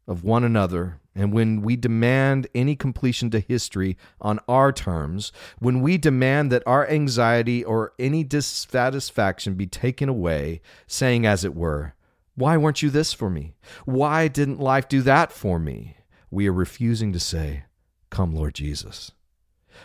of 0.06 0.24
one 0.24 0.44
another, 0.44 0.98
and 1.14 1.32
when 1.32 1.60
we 1.60 1.76
demand 1.76 2.46
any 2.54 2.74
completion 2.74 3.30
to 3.30 3.40
history 3.40 3.96
on 4.20 4.40
our 4.48 4.72
terms, 4.72 5.30
when 5.58 5.82
we 5.82 5.98
demand 5.98 6.50
that 6.50 6.62
our 6.66 6.88
anxiety 6.88 7.62
or 7.62 7.92
any 7.98 8.24
dissatisfaction 8.24 9.54
be 9.54 9.66
taken 9.66 10.08
away, 10.08 10.62
saying, 10.86 11.26
as 11.26 11.44
it 11.44 11.54
were, 11.54 11.94
Why 12.34 12.56
weren't 12.56 12.82
you 12.82 12.88
this 12.88 13.12
for 13.12 13.28
me? 13.28 13.54
Why 13.84 14.28
didn't 14.28 14.58
life 14.58 14.88
do 14.88 15.02
that 15.02 15.32
for 15.32 15.58
me? 15.58 15.96
We 16.30 16.48
are 16.48 16.52
refusing 16.52 17.12
to 17.12 17.20
say, 17.20 17.64
Come, 18.08 18.34
Lord 18.34 18.54
Jesus. 18.54 19.12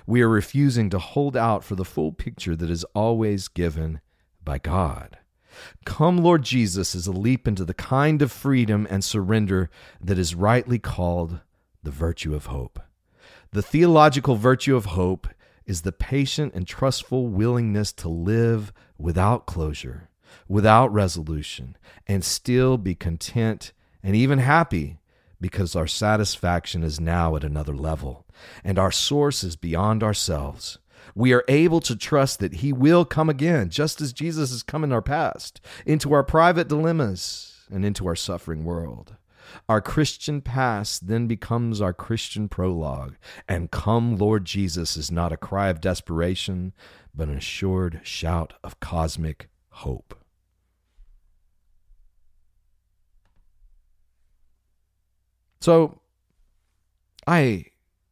We 0.06 0.22
are 0.22 0.30
refusing 0.30 0.90
to 0.92 1.00
hold 1.00 1.36
out 1.36 1.64
for 1.64 1.76
the 1.76 1.86
full 1.86 2.14
picture 2.14 2.56
that 2.56 2.70
is 2.70 2.86
always 2.94 3.48
given 3.48 4.00
by 4.44 4.60
God. 4.60 5.18
Come, 5.86 6.18
Lord 6.18 6.44
Jesus, 6.44 6.96
is 6.96 7.08
a 7.08 7.12
leap 7.12 7.48
into 7.48 7.66
the 7.66 7.74
kind 7.74 8.22
of 8.22 8.32
freedom 8.32 8.88
and 8.90 9.04
surrender 9.04 9.70
that 10.02 10.18
is 10.18 10.36
rightly 10.36 10.80
called 10.80 11.40
the 11.84 11.92
virtue 11.92 12.36
of 12.36 12.48
hope. 12.48 12.80
The 13.52 13.62
theological 13.62 14.36
virtue 14.36 14.76
of 14.76 14.86
hope 14.86 15.28
is 15.66 15.82
the 15.82 15.92
patient 15.92 16.54
and 16.54 16.68
trustful 16.68 17.28
willingness 17.28 17.92
to 17.94 18.10
live 18.10 18.74
without 18.98 19.46
closure, 19.46 20.10
without 20.48 20.92
resolution, 20.92 21.78
and 22.08 22.24
still 22.24 22.78
be 22.78 22.96
content 22.96 23.74
and 24.04 24.16
even 24.16 24.40
happy 24.40 25.00
because 25.40 25.76
our 25.76 25.88
satisfaction 25.88 26.84
is 26.84 27.00
now 27.00 27.36
at 27.36 27.44
another 27.44 27.76
level 27.76 28.26
and 28.64 28.80
our 28.80 28.92
source 28.92 29.44
is 29.44 29.56
beyond 29.56 30.04
ourselves 30.04 30.80
we 31.16 31.34
are 31.34 31.44
able 31.48 31.80
to 31.82 31.96
trust 31.96 32.40
that 32.40 32.56
He 32.56 32.72
will 32.74 33.06
come 33.06 33.30
again, 33.30 33.70
just 33.70 34.02
as 34.02 34.14
Jesus 34.14 34.52
has 34.52 34.64
come 34.64 34.84
in 34.84 34.92
our 34.92 35.02
past, 35.02 35.62
into 35.86 36.14
our 36.14 36.24
private 36.24 36.68
dilemmas 36.68 37.66
and 37.72 37.86
into 37.86 38.08
our 38.08 38.16
suffering 38.16 38.64
world. 38.64 39.16
Our 39.70 39.82
Christian 39.82 40.42
past 40.42 41.08
then 41.08 41.28
becomes 41.28 41.82
our 41.82 41.94
Christian 41.94 42.50
prologue, 42.50 43.16
and 43.48 43.72
come, 43.72 44.18
Lord 44.18 44.46
Jesus, 44.46 44.98
is 44.98 45.12
not 45.12 45.32
a 45.32 45.38
cry 45.38 45.70
of 45.70 45.82
desperation, 45.82 46.74
but 47.16 47.30
an 47.30 47.38
assured 47.38 48.02
shout 48.04 48.54
of 48.64 48.80
cosmic 48.80 49.50
hope. 49.70 50.20
So, 55.60 56.00
I 57.26 57.66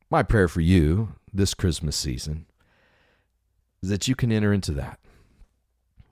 my 0.10 0.24
prayer 0.24 0.48
for 0.48 0.62
you 0.62 1.14
this 1.34 1.54
Christmas 1.54 1.96
season 1.96 2.46
that 3.90 4.08
you 4.08 4.16
can 4.16 4.32
enter 4.32 4.54
into 4.54 4.72
that. 4.74 5.00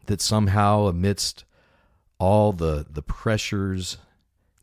That 0.08 0.22
somehow, 0.22 0.88
amidst 0.88 1.46
all 2.20 2.54
the 2.54 2.86
the 2.90 3.02
pressures 3.02 3.98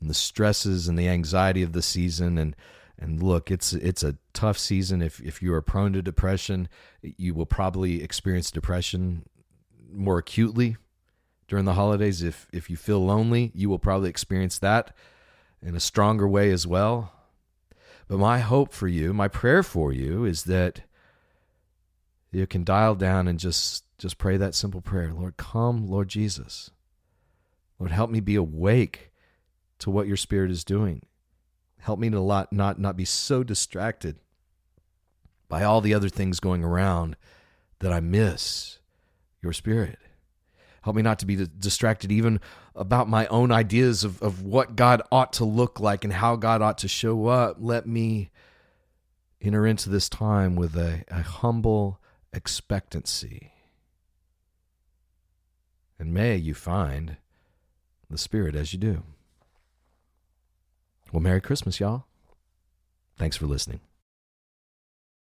and 0.01 0.09
the 0.09 0.15
stresses 0.15 0.89
and 0.89 0.99
the 0.99 1.09
anxiety 1.09 1.63
of 1.63 1.73
the 1.73 1.83
season, 1.83 2.39
and 2.39 2.55
and 2.99 3.23
look, 3.23 3.51
it's 3.51 3.73
it's 3.73 4.03
a 4.03 4.17
tough 4.35 4.59
season. 4.59 5.01
If 5.01 5.21
if 5.21 5.43
you 5.43 5.55
are 5.55 5.63
prone 5.63 5.95
to 5.95 6.03
depression, 6.03 6.69
you 7.03 7.33
will 7.35 7.47
probably 7.47 8.03
experience 8.03 8.51
depression 8.51 9.25
more 9.93 10.19
acutely 10.19 10.77
during 11.49 11.65
the 11.65 11.75
holidays. 11.75 12.23
If 12.23 12.47
if 12.53 12.69
you 12.69 12.77
feel 12.77 13.05
lonely, 13.05 13.51
you 13.55 13.71
will 13.71 13.79
probably 13.79 14.11
experience 14.11 14.59
that 14.59 14.95
in 15.63 15.75
a 15.75 15.81
stronger 15.81 16.29
way 16.29 16.51
as 16.51 16.67
well. 16.67 17.13
But 18.07 18.19
my 18.19 18.41
hope 18.41 18.73
for 18.73 18.89
you, 18.89 19.13
my 19.13 19.29
prayer 19.29 19.63
for 19.63 19.93
you, 19.93 20.25
is 20.25 20.45
that 20.45 20.83
you 22.33 22.47
can 22.47 22.65
dial 22.65 22.95
down 22.95 23.27
and 23.29 23.39
just 23.39 23.85
just 23.99 24.19
pray 24.19 24.37
that 24.37 24.55
simple 24.55 24.81
prayer. 24.81 25.13
Lord 25.13 25.37
come 25.37 25.87
lord 25.87 26.09
jesus. 26.09 26.71
Lord 27.79 27.93
help 27.93 28.11
me 28.11 28.21
be 28.21 28.37
awake 28.37 29.11
to 29.79 29.91
what 29.91 30.07
your 30.07 30.17
spirit 30.17 30.51
is 30.51 30.65
doing. 30.65 31.03
Help 31.79 31.99
me 31.99 32.11
to 32.11 32.23
not 32.23 32.53
not, 32.53 32.79
not 32.79 32.97
be 32.97 33.05
so 33.05 33.43
distracted 33.43 34.17
by 35.49 35.65
all 35.65 35.81
the 35.81 35.95
other 35.95 36.09
things 36.09 36.41
going 36.41 36.63
around 36.63 37.17
that 37.81 37.93
i 37.93 38.01
miss 38.01 38.79
your 39.43 39.53
spirit. 39.53 39.99
Help 40.83 40.97
me 40.97 41.03
not 41.03 41.19
to 41.19 41.27
be 41.27 41.47
distracted 41.59 42.11
even 42.11 42.41
about 42.75 43.09
my 43.09 43.27
own 43.27 43.53
ideas 43.53 44.05
of, 44.05 44.23
of 44.23 44.43
what 44.43 44.77
god 44.77 45.03
ought 45.11 45.33
to 45.35 45.45
look 45.45 45.81
like 45.81 46.05
and 46.05 46.13
how 46.13 46.37
god 46.37 46.63
ought 46.63 46.79
to 46.79 46.89
show 46.89 47.27
up. 47.27 47.57
Let 47.59 47.87
me 47.87 48.31
enter 49.43 49.67
into 49.67 49.91
this 49.91 50.09
time 50.09 50.57
with 50.57 50.77
a, 50.77 51.05
a 51.09 51.23
humble 51.23 52.00
expectancy. 52.33 53.53
And 55.99 56.15
may 56.15 56.37
you 56.37 56.55
find 56.55 57.17
the 58.09 58.19
Spirit 58.19 58.55
as 58.55 58.73
you 58.73 58.79
do. 58.79 59.03
Well, 61.13 61.21
Merry 61.21 61.41
Christmas, 61.41 61.81
y'all. 61.81 62.05
Thanks 63.19 63.37
for 63.37 63.47
listening. 63.47 63.81